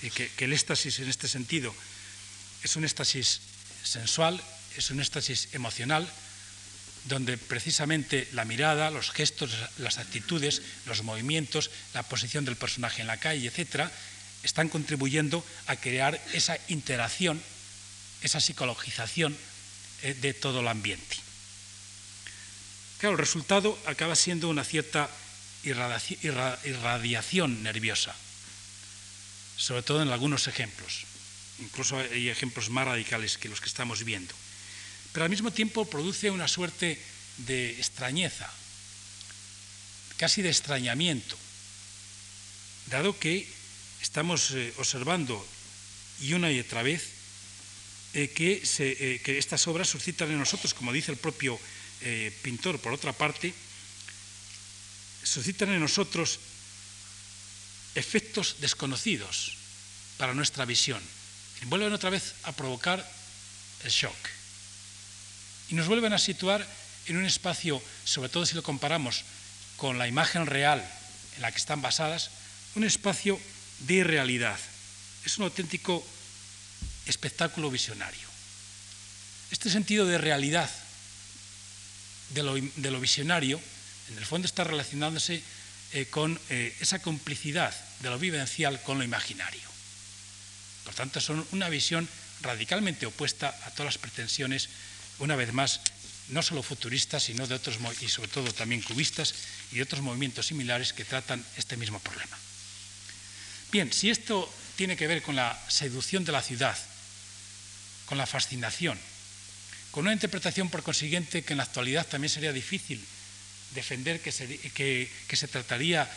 [0.00, 1.74] Que, que el éxtasis en este sentido
[2.62, 3.40] es un éxtasis
[3.82, 4.42] sensual,
[4.76, 6.08] es un éxtasis emocional,
[7.04, 13.06] donde precisamente la mirada, los gestos, las actitudes, los movimientos, la posición del personaje en
[13.08, 13.92] la calle, etcétera,
[14.42, 17.40] están contribuyendo a crear esa interacción,
[18.22, 19.36] esa psicologización
[20.02, 21.16] eh, de todo el ambiente.
[22.98, 25.10] Claro, el resultado acaba siendo una cierta
[25.64, 28.14] irradiación nerviosa,
[29.56, 31.06] sobre todo en algunos ejemplos.
[31.60, 34.34] Incluso hay ejemplos más radicales que los que estamos viendo.
[35.12, 37.00] Pero al mismo tiempo produce una suerte
[37.38, 38.50] de extrañeza,
[40.16, 41.36] casi de extrañamiento,
[42.86, 43.48] dado que
[44.02, 45.44] estamos eh, observando
[46.20, 47.10] y una y otra vez
[48.12, 51.58] eh, que, eh, que, estas obras suscitan en nosotros, como dice el propio
[52.42, 53.54] pintor, por otra parte,
[55.24, 56.38] suscitan en nosotros
[57.94, 59.56] efectos desconocidos
[60.16, 61.02] para nuestra visión.
[61.66, 63.08] Vuelven otra vez a provocar
[63.84, 64.16] el shock.
[65.70, 66.66] Y nos vuelven a situar
[67.06, 69.24] en un espacio, sobre todo si lo comparamos
[69.76, 70.84] con la imagen real
[71.36, 72.30] en la que están basadas,
[72.74, 73.40] un espacio
[73.80, 74.58] de irrealidad.
[75.24, 76.04] Es un auténtico
[77.06, 78.28] espectáculo visionario.
[79.50, 80.70] Este sentido de realidad
[82.30, 82.42] de
[82.90, 83.60] lo, visionario,
[84.10, 85.42] en el fondo está relacionándose
[85.92, 89.62] eh, con eh, esa complicidad de lo vivencial con lo imaginario.
[90.84, 92.08] Por tanto, son una visión
[92.42, 94.68] radicalmente opuesta a todas las pretensiones,
[95.18, 95.80] una vez más,
[96.28, 99.34] no solo futuristas, sino de otros, y sobre todo también cubistas
[99.72, 102.36] y de otros movimientos similares que tratan este mismo problema.
[103.70, 106.76] Bien, si esto tiene que ver con la seducción de la ciudad,
[108.06, 108.98] con la fascinación,
[109.90, 113.04] con una interpretación por consiguiente que en la actualidad también sería difícil
[113.74, 116.08] defender que se, trataría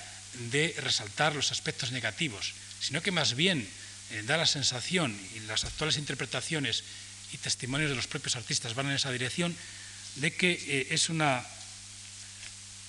[0.51, 3.67] de resaltar los aspectos negativos, sino que más bien
[4.11, 6.83] eh, da la sensación, y las actuales interpretaciones
[7.33, 9.55] y testimonios de los propios artistas van en esa dirección,
[10.15, 11.45] de que eh, es una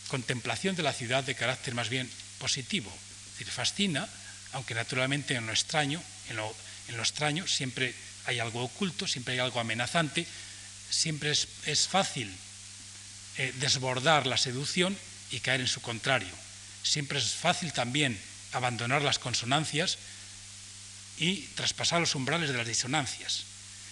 [0.09, 2.91] contemplación de la ciudad de carácter más bien positivo.
[3.33, 4.09] Es decir, fascina,
[4.53, 6.55] aunque naturalmente en lo extraño, en lo,
[6.89, 7.95] extraño siempre
[8.25, 10.27] hay algo oculto, siempre hay algo amenazante,
[10.91, 12.35] siempre es, fácil
[13.39, 14.97] eh, desbordar la seducción
[15.31, 16.35] y caer en su contrario.
[16.83, 18.19] Siempre es fácil también
[18.53, 19.99] abandonar las consonancias
[21.19, 23.45] y traspasar los umbrales de las disonancias.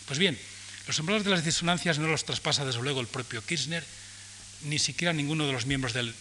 [0.07, 0.39] Pues bien,
[0.87, 3.85] los umbrales de las disonancias no los traspasa desde luego el propio Kirchner,
[4.63, 6.15] ni siquiera ninguno de los miembros del,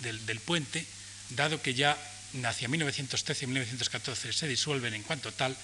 [0.45, 0.85] puente,
[1.29, 1.97] dado que ya
[2.43, 5.55] hacia 1913 y 1914 se disuelven en cuanto tal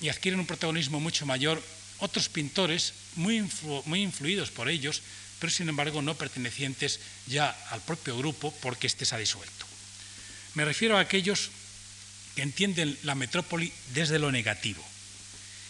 [0.00, 1.62] y adquieren un protagonismo mucho mayor
[1.98, 3.48] otros pintores muy,
[3.86, 5.02] muy influidos por ellos,
[5.44, 9.66] pero sin embargo no pertenecientes ya al propio grupo porque éste se ha disuelto.
[10.54, 11.50] Me refiero a aquellos
[12.34, 14.82] que entienden la metrópoli desde lo negativo,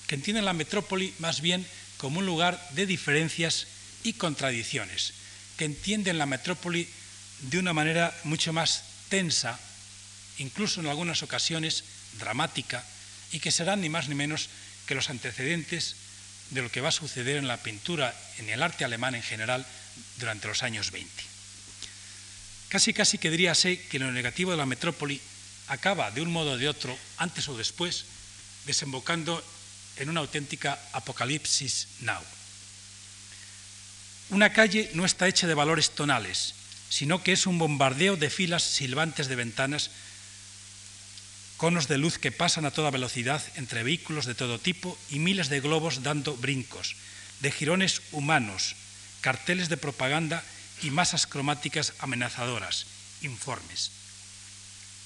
[0.06, 1.66] que entienden la metrópoli más bien
[1.96, 3.66] como un lugar de diferencias
[4.04, 5.12] y contradicciones,
[5.58, 6.86] que entienden la metrópoli
[7.40, 9.58] de una manera mucho más tensa,
[10.38, 11.82] incluso en algunas ocasiones
[12.20, 12.84] dramática,
[13.32, 14.50] y que serán ni más ni menos
[14.86, 15.96] que los antecedentes
[16.50, 19.66] de lo que va a suceder en la pintura, en el arte alemán en general,
[20.18, 21.10] durante los años 20.
[22.68, 25.20] Casi casi que diríase que lo negativo de la metrópoli
[25.68, 28.04] acaba de un modo o de otro, antes o después,
[28.66, 29.42] desembocando
[29.96, 32.20] en una auténtica apocalipsis now.
[34.30, 36.54] Una calle no está hecha de valores tonales,
[36.88, 39.90] sino que es un bombardeo de filas silbantes de ventanas,
[41.64, 45.48] conos de luz que pasan a toda velocidad entre vehículos de todo tipo y miles
[45.48, 46.92] de globos dando brincos,
[47.40, 48.76] de jirones humanos,
[49.24, 50.44] carteles de propaganda
[50.84, 52.84] y masas cromáticas amenazadoras,
[53.24, 53.96] informes.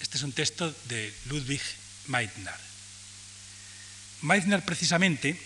[0.02, 1.62] Este es un texto de Ludwig
[2.11, 2.59] Meitner.
[4.22, 5.38] Meitner precisamente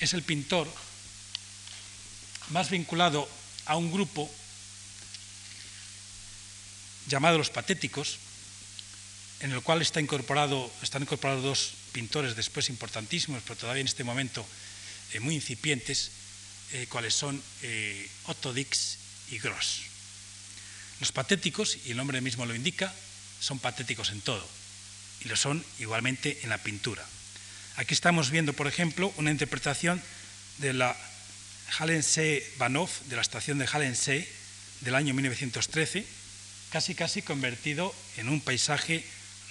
[0.00, 0.72] es el pintor
[2.48, 3.28] más vinculado
[3.66, 4.24] a un grupo
[7.08, 8.24] llamado Los Patéticos,
[9.40, 10.72] en el cual están incorporados
[11.42, 14.46] dos pintores después importantísimos, pero todavía en este momento
[15.12, 16.10] eh, muy incipientes,
[16.72, 18.98] eh, cuales son eh, Otto Dix
[19.30, 19.82] y Gross.
[21.00, 22.92] Los patéticos, y el nombre mismo lo indica,
[23.40, 24.46] son patéticos en todo,
[25.20, 27.06] y lo son igualmente en la pintura.
[27.76, 30.02] Aquí estamos viendo, por ejemplo, una interpretación
[30.58, 30.96] de la
[31.78, 34.26] Halensee Bahnhof, de la estación de Halensee,
[34.80, 36.06] del año 1913,
[36.70, 39.04] casi casi convertido en un paisaje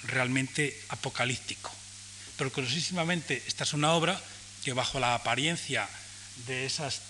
[0.07, 1.71] realmente apocalíptico.
[2.37, 4.19] Pero curiosísimamente, esta es una obra
[4.63, 5.87] que bajo la apariencia
[6.47, 7.01] de esas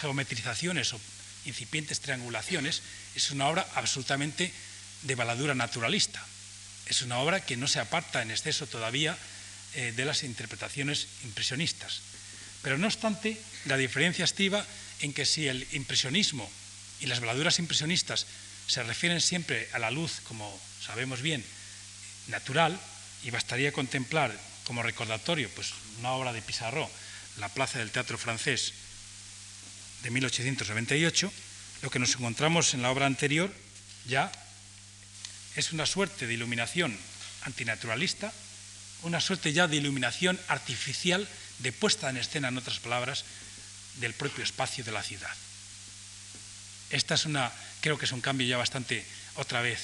[0.00, 1.00] geometrizaciones o
[1.46, 2.82] incipientes triangulaciones,
[3.14, 4.52] es una obra absolutamente
[5.02, 6.24] de baladura naturalista.
[6.86, 9.16] Es una obra que no se aparta en exceso todavía
[9.74, 12.00] eh, de las interpretaciones impresionistas.
[12.62, 14.64] Pero no obstante, la diferencia estriba
[15.00, 16.50] en que si el impresionismo
[17.00, 18.26] y las veladuras impresionistas
[18.66, 20.48] se refieren siempre a la luz, como
[20.80, 21.44] sabemos bien,
[22.28, 22.78] natural,
[23.22, 24.32] y bastaría contemplar
[24.64, 26.90] como recordatorio pues, una obra de Pissarro,
[27.38, 28.72] La Plaza del Teatro Francés,
[30.02, 31.32] de 1898,
[31.82, 33.52] lo que nos encontramos en la obra anterior
[34.06, 34.30] ya
[35.56, 36.96] es una suerte de iluminación
[37.42, 38.32] antinaturalista,
[39.02, 41.26] una suerte ya de iluminación artificial
[41.58, 43.24] de puesta en escena, en otras palabras,
[43.96, 45.34] del propio espacio de la ciudad.
[46.90, 49.04] Esta es una, creo que es un cambio ya bastante,
[49.36, 49.80] otra vez,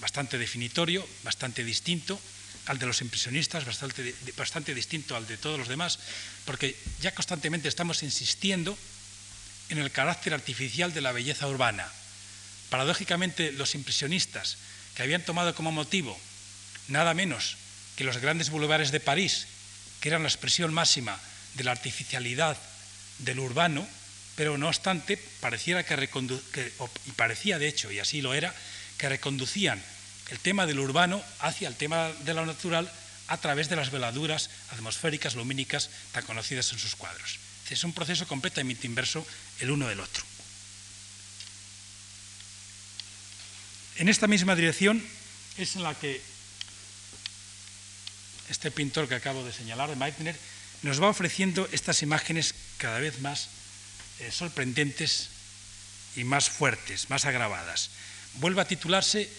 [0.00, 2.20] bastante definitorio, bastante distinto
[2.66, 5.98] al de los impresionistas, bastante, bastante distinto al de todos los demás,
[6.44, 8.76] porque ya constantemente estamos insistiendo
[9.68, 11.86] en el carácter artificial de la belleza urbana.
[12.70, 14.56] Paradójicamente, los impresionistas,
[14.94, 16.18] que habían tomado como motivo
[16.88, 17.56] nada menos
[17.96, 19.46] que los grandes boulevares de París,
[20.00, 21.18] que eran la expresión máxima
[21.54, 22.58] de la artificialidad
[23.18, 23.86] del urbano,
[24.36, 25.94] pero no obstante, pareciera que,
[27.06, 28.54] y parecía de hecho, y así lo era,
[28.98, 29.82] que reconducían
[30.30, 32.90] el tema del urbano hacia el tema de lo natural
[33.28, 37.38] a través de las veladuras atmosféricas lumínicas tan conocidas en sus cuadros.
[37.70, 39.26] Es un proceso completamente inverso
[39.60, 40.22] el uno del otro.
[43.96, 45.02] En esta misma dirección
[45.56, 46.20] es en la que
[48.50, 50.36] este pintor que acabo de señalar, de Meitner,
[50.82, 53.48] nos va ofreciendo estas imágenes cada vez más
[54.18, 55.28] eh, sorprendentes
[56.16, 57.90] y más fuertes, más agravadas.
[58.36, 59.30] Vuelve a titularse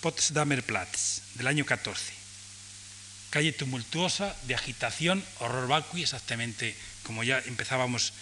[0.00, 2.12] Potsdamer Platz, del año 14.
[3.30, 8.12] Calle tumultuosa, de agitación, horror vacui, exactamente como ya empezábamos,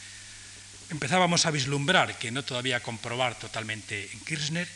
[0.90, 4.68] empezábamos a vislumbrar, que no todavía a comprobar totalmente en Kirchner,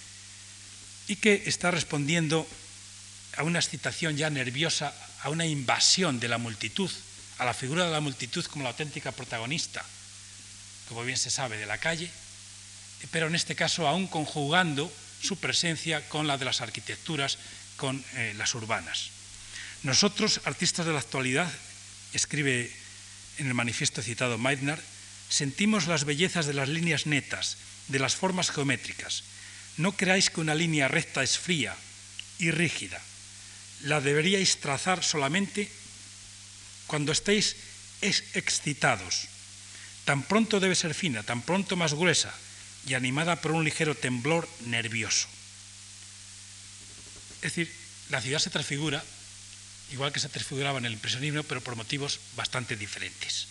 [1.08, 2.46] y que está respondiendo
[3.36, 4.92] a una excitación ya nerviosa,
[5.22, 6.90] a una invasión de la multitud,
[7.38, 9.84] a la figura de la multitud como la auténtica protagonista,
[10.88, 12.10] como bien se sabe, de la calle,
[13.10, 14.92] pero en este caso aún conjugando
[15.22, 17.38] su presencia con la de las arquitecturas,
[17.76, 19.10] con eh, las urbanas.
[19.82, 21.50] Nosotros, artistas de la actualidad,
[22.12, 22.70] escribe
[23.38, 24.80] en el manifiesto citado Meitner,
[25.28, 27.56] sentimos las bellezas de las líneas netas,
[27.88, 29.22] de las formas geométricas.
[29.76, 31.76] No creáis que una línea recta es fría
[32.38, 33.00] y rígida.
[33.82, 35.70] La deberíais trazar solamente
[36.86, 37.54] cuando estéis
[38.02, 39.28] excitados.
[40.04, 42.34] Tan pronto debe ser fina, tan pronto más gruesa,
[42.86, 45.28] y animada por un ligero temblor nervioso.
[47.36, 47.72] Es decir,
[48.10, 49.02] la ciudad se transfigura,
[49.92, 53.46] igual que se transfiguraba en el impresionismo, pero por motivos bastante diferentes.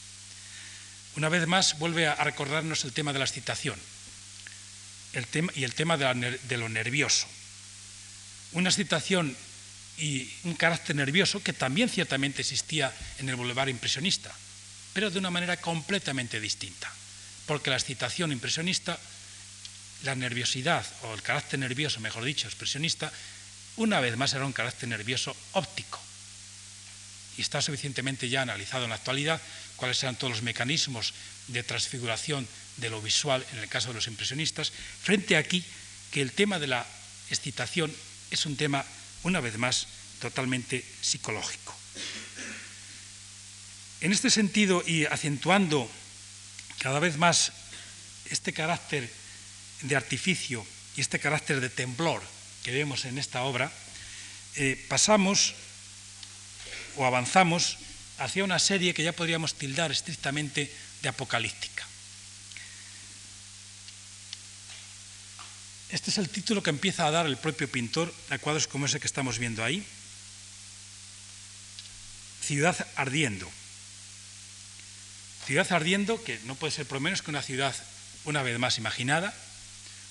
[1.16, 3.80] Una vez más vuelve a recordarnos el tema de la excitación
[5.56, 7.28] y el tema de, lo nervioso.
[8.52, 9.36] Una excitación
[9.98, 14.32] y un carácter nervioso que también ciertamente existía en el boulevard impresionista,
[14.94, 16.92] pero de una manera completamente distinta,
[17.48, 19.00] porque la excitación impresionista
[20.04, 23.12] la nerviosidad, o el carácter nervioso, mejor dicho, expresionista,
[23.78, 26.00] una vez más era un carácter nervioso óptico.
[27.38, 29.42] Y está suficientemente ya analizado en la actualidad
[29.76, 31.14] cuáles eran todos los mecanismos
[31.48, 34.72] de transfiguración de lo visual en el caso de los impresionistas,
[35.02, 35.64] frente aquí
[36.12, 36.86] que el tema de la
[37.30, 37.94] excitación
[38.32, 38.86] es un tema,
[39.24, 39.88] una vez más,
[40.20, 41.76] totalmente psicológico.
[44.02, 45.90] En este sentido, y acentuando
[46.80, 47.52] cada vez más
[48.30, 49.10] este carácter
[49.82, 50.66] de artificio
[50.96, 52.22] y este carácter de temblor
[52.64, 53.72] que vemos en esta obra,
[54.56, 55.54] eh, pasamos
[56.96, 57.78] o avanzamos
[58.18, 60.72] hacia una serie que ya podríamos tildar estrictamente
[61.02, 61.86] de apocalíptica.
[65.90, 69.00] Este es el título que empieza a dar el propio pintor a cuadros como ese
[69.00, 69.86] que estamos viendo ahí.
[72.42, 73.50] Ciudad ardiendo.
[75.46, 77.74] Ciudad ardiendo, que no puede ser por menos que una ciudad
[78.26, 79.34] una vez más imaginada,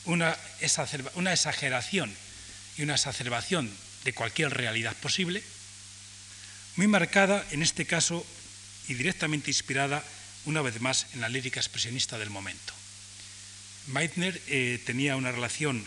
[0.07, 2.15] una, exageración
[2.77, 3.71] y una exacerbación
[4.05, 5.43] de cualquier realidad posible,
[6.77, 8.25] muy marcada en este caso
[8.89, 10.03] y directamente inspirada
[10.45, 12.73] una vez más en la lírica expresionista del momento.
[13.89, 15.85] Meitner eh, tenía una relación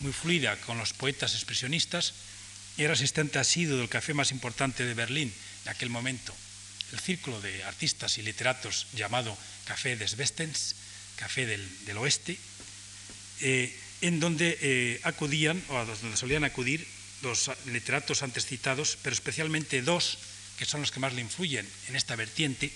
[0.00, 2.14] muy fluida con los poetas expresionistas,
[2.76, 5.32] era asistente asiduo del café más importante de Berlín
[5.64, 6.34] en aquel momento,
[6.92, 10.76] el círculo de artistas y literatos llamado Café des Westens,
[11.16, 12.36] Café del Oeste,
[13.42, 16.86] eh, en donde eh, acudían, o a donde solían acudir
[17.22, 20.18] los literatos antes citados, pero especialmente dos,
[20.58, 22.70] que son los que más le influyen en esta vertiente,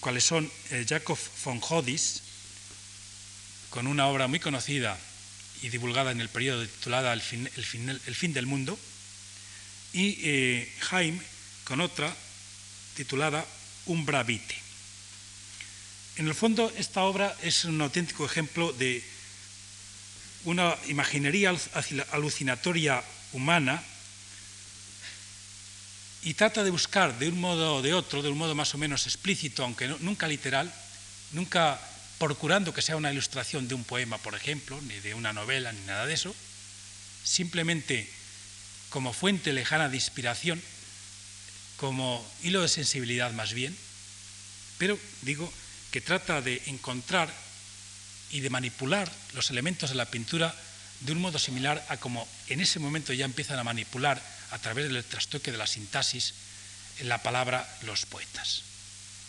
[0.00, 2.22] cuales son eh, Jacob von Hodis,
[3.70, 4.98] con una obra muy conocida
[5.62, 8.78] y divulgada en el periodo titulada El fin, el fin, del mundo,
[9.92, 11.20] y eh, Jaime
[11.64, 12.14] con otra
[12.96, 13.46] titulada
[13.86, 14.56] Umbra Vite.
[16.16, 19.04] En el fondo, esta obra es un auténtico ejemplo de
[20.44, 21.54] una imaginería
[22.12, 23.82] alucinatoria humana
[26.22, 28.78] y trata de buscar de un modo o de otro, de un modo más o
[28.78, 30.72] menos explícito, aunque nunca literal,
[31.32, 31.80] nunca
[32.18, 35.80] procurando que sea una ilustración de un poema, por ejemplo, ni de una novela, ni
[35.86, 36.34] nada de eso,
[37.24, 38.10] simplemente
[38.90, 40.60] como fuente lejana de inspiración,
[41.76, 43.74] como hilo de sensibilidad más bien,
[44.76, 45.50] pero digo
[45.90, 47.32] que trata de encontrar
[48.30, 50.54] y de manipular los elementos de la pintura
[51.00, 54.90] de un modo similar a como en ese momento ya empiezan a manipular a través
[54.90, 56.34] del trastoque de la sintaxis
[57.02, 58.62] la palabra los poetas.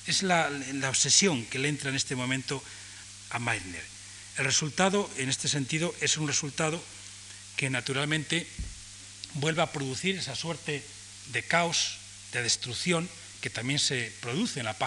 [0.07, 0.49] Es la,
[0.89, 2.61] obsesión que le entra en este momento
[3.29, 3.83] a Meitner.
[4.37, 6.81] El resultado, en este sentido, es un resultado
[7.55, 8.47] que naturalmente
[9.35, 10.83] vuelve a producir esa suerte
[11.31, 11.97] de caos,
[12.33, 13.09] de destrucción,
[13.41, 14.77] que también se produce en la,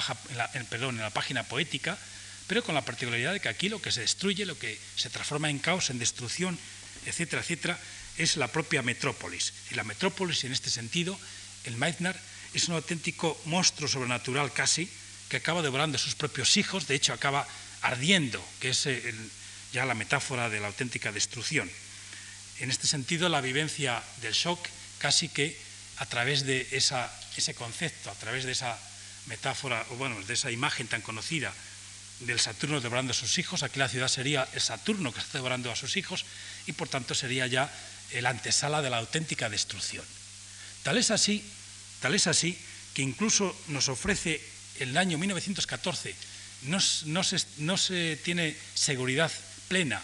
[0.69, 1.99] perdón, en la página poética,
[2.47, 5.51] pero con la particularidad de que aquí lo que se destruye, lo que se transforma
[5.51, 6.59] en caos, en destrucción,
[7.07, 7.79] etcétera, etcétera,
[8.19, 9.53] es la propia metrópolis.
[9.71, 11.19] Y la metrópolis, en este sentido,
[11.65, 12.19] el Meitner,
[12.53, 14.89] es un auténtico monstruo sobrenatural casi,
[15.29, 17.49] que acaba devorando a sus propios hijos, de hecho acaba
[17.83, 18.89] ardiendo, que es
[19.73, 21.71] ya la metáfora de la auténtica destrucción.
[22.61, 24.61] En este sentido, la vivencia del shock
[24.99, 25.59] casi que
[25.97, 28.79] a través de ese concepto, a través de esa
[29.27, 31.53] metáfora, o bueno, de esa imagen tan conocida
[32.27, 35.71] del Saturno devorando a sus hijos, aquí la ciudad sería el Saturno que está devorando
[35.71, 36.25] a sus hijos
[36.67, 37.73] y por tanto sería ya
[38.13, 40.05] el antesala de la auténtica destrucción.
[40.83, 41.45] Tal es así,
[42.01, 42.59] tal es así
[42.93, 44.41] que incluso nos ofrece
[44.79, 46.15] el año 1914,
[46.63, 49.31] no, se, no se tiene seguridad
[49.69, 50.03] plena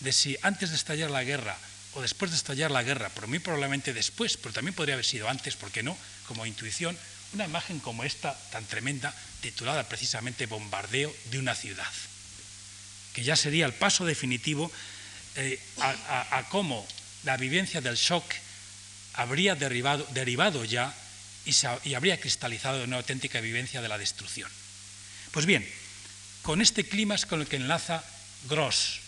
[0.00, 1.56] de si antes de estallar la guerra
[1.94, 5.28] o después de estallar la guerra, pero muy probablemente después, pero también podría haber sido
[5.28, 5.96] antes, ¿por qué no?
[6.26, 6.96] Como intuición,
[7.34, 11.92] una imagen como esta, tan tremenda, titulada precisamente Bombardeo de una ciudad,
[13.14, 14.70] que ya sería el paso definitivo
[15.36, 16.86] eh, a, cómo
[17.24, 18.24] la vivencia del shock
[19.14, 20.94] habría derivado, derivado ya
[21.44, 21.52] y,
[21.84, 24.50] y habría cristalizado en una auténtica vivencia de la destrucción.
[25.30, 25.68] Pues bien,
[26.42, 28.02] con este clima es con el que enlaza
[28.48, 29.00] Gross,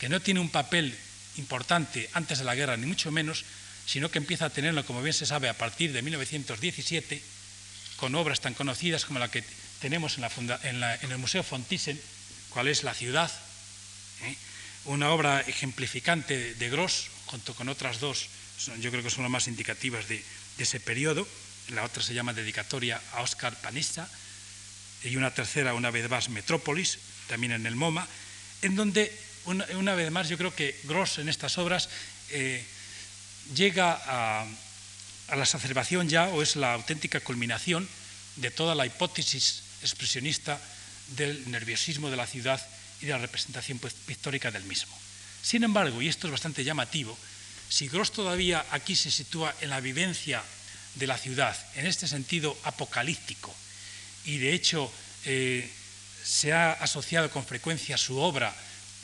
[0.00, 0.96] que no tiene un papel
[1.36, 3.44] importante antes de la guerra, ni mucho menos,
[3.86, 7.22] sino que empieza a tenerlo, como bien se sabe, a partir de 1917,
[7.98, 9.44] con obras tan conocidas como la que
[9.80, 10.82] tenemos en,
[11.12, 12.00] el Museo Fontisen,
[12.48, 13.30] cuál es La ciudad,
[14.22, 14.36] ¿eh?
[14.84, 18.28] una obra ejemplificante de Gross, junto con otras dos,
[18.80, 20.24] yo creo que son las más indicativas de,
[20.58, 21.26] ese periodo.
[21.68, 24.08] La otra se llama Dedicatoria a Oscar Panista,
[25.04, 28.06] y una tercera, una vez más, Metrópolis, también en el MoMA,
[28.62, 31.88] en donde una, vez más, yo creo que Gross en estas obras
[32.30, 32.64] eh,
[33.54, 34.46] llega a,
[35.36, 37.88] la exacerbación ya, o es la auténtica culminación
[38.36, 40.60] de toda la hipótesis expresionista
[41.16, 42.60] del nerviosismo de la ciudad
[43.00, 44.96] y de la representación pues, pictórica del mismo.
[45.42, 47.16] Sin embargo, y esto es bastante llamativo,
[47.68, 50.42] si Gross todavía aquí se sitúa en la vivencia
[50.94, 53.54] de la ciudad, en este sentido apocalíptico,
[54.24, 54.90] y de hecho
[55.24, 55.70] eh,
[56.24, 58.54] se ha asociado con frecuencia su obra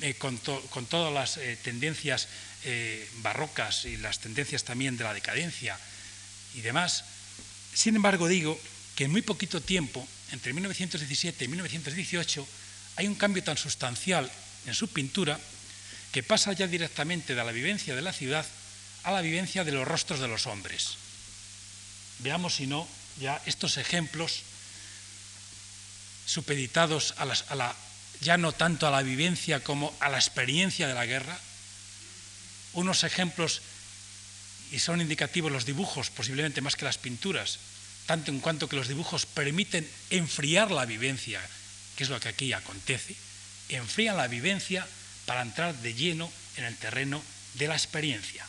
[0.01, 2.29] eh, con, todas las eh, tendencias
[3.17, 5.79] barrocas y las tendencias también de la decadencia
[6.55, 7.05] y demás.
[7.75, 8.59] Sin embargo, digo
[8.95, 12.47] que en muy poquito tiempo, entre 1917 y 1918,
[12.97, 14.31] hay un cambio tan sustancial
[14.67, 15.39] en su pintura
[16.13, 18.47] que pasa ya directamente de la vivencia de la ciudad
[19.03, 20.97] a la vivencia de los rostros de los hombres.
[22.21, 22.89] Veamos si no
[23.21, 24.43] ya estos ejemplos
[26.27, 27.77] supeditados a, a la
[28.21, 31.39] ya no tanto a la vivencia como a la experiencia de la guerra.
[32.73, 33.61] Unos ejemplos,
[34.75, 37.61] y son indicativos los dibujos, posiblemente más que las pinturas,
[38.07, 41.41] tanto en cuanto que los dibujos permiten enfriar la vivencia,
[41.95, 43.15] que es lo que aquí acontece,
[43.69, 44.85] enfrían la vivencia
[45.27, 47.23] para entrar de lleno en el terreno
[47.55, 48.45] de la experiencia.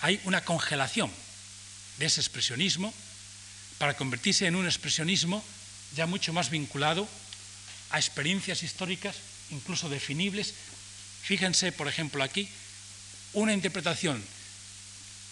[0.00, 1.10] Hay una congelación
[1.98, 2.92] de ese expresionismo
[3.78, 5.42] para convertirse en un expresionismo
[5.96, 7.08] ya mucho más vinculado
[7.88, 9.16] a experiencias históricas,
[9.48, 10.52] incluso definibles.
[11.22, 12.46] Fíjense, por ejemplo, aquí,
[13.36, 14.22] una interpretación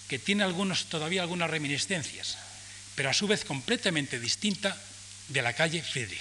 [0.09, 2.37] que tiene algunos, todavía algunas reminiscencias,
[2.95, 4.77] pero a su vez completamente distinta
[5.29, 6.21] de la calle Friedrich.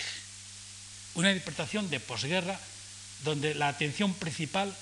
[1.15, 2.57] Una interpretación de posguerra
[3.23, 4.73] donde la atención principal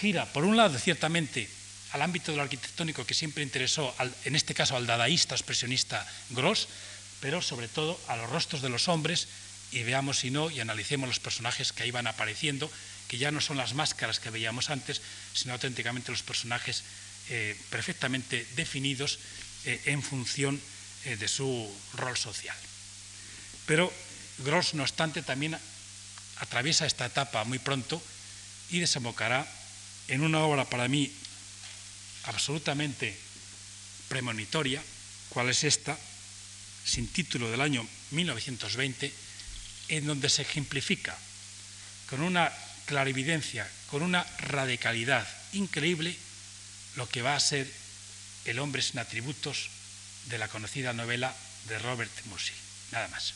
[0.00, 1.48] gira, por un lado, ciertamente,
[1.92, 6.68] al ámbito de lo arquitectónico que siempre interesó, en este caso al dadaísta expresionista Gross,
[7.20, 9.28] pero sobre todo a los rostros de los hombres
[9.72, 12.70] y veamos si no y analicemos los personajes que ahí van apareciendo,
[13.08, 15.00] que ya no son las máscaras que veíamos antes,
[15.32, 16.82] sino auténticamente los personajes
[17.28, 19.18] eh, perfectamente definidos
[19.64, 20.60] eh, en función
[21.04, 22.56] eh, de su rol social.
[23.66, 23.92] Pero
[24.38, 25.58] Gross, no obstante, también
[26.38, 28.00] atraviesa esta etapa muy pronto
[28.70, 29.46] y desembocará
[30.08, 31.12] en una obra para mí
[32.24, 33.16] absolutamente
[34.08, 34.82] premonitoria,
[35.28, 35.98] cuál es esta,
[36.84, 39.12] sin título del año 1920,
[39.88, 41.16] en donde se ejemplifica
[42.08, 42.50] con una
[42.86, 46.16] clarividencia, con una radicalidad increíble,
[46.96, 47.70] lo que va a ser
[48.44, 49.70] el hombre sin atributos
[50.26, 51.34] de la conocida novela
[51.68, 52.54] de Robert Musil.
[52.92, 53.34] Nada más.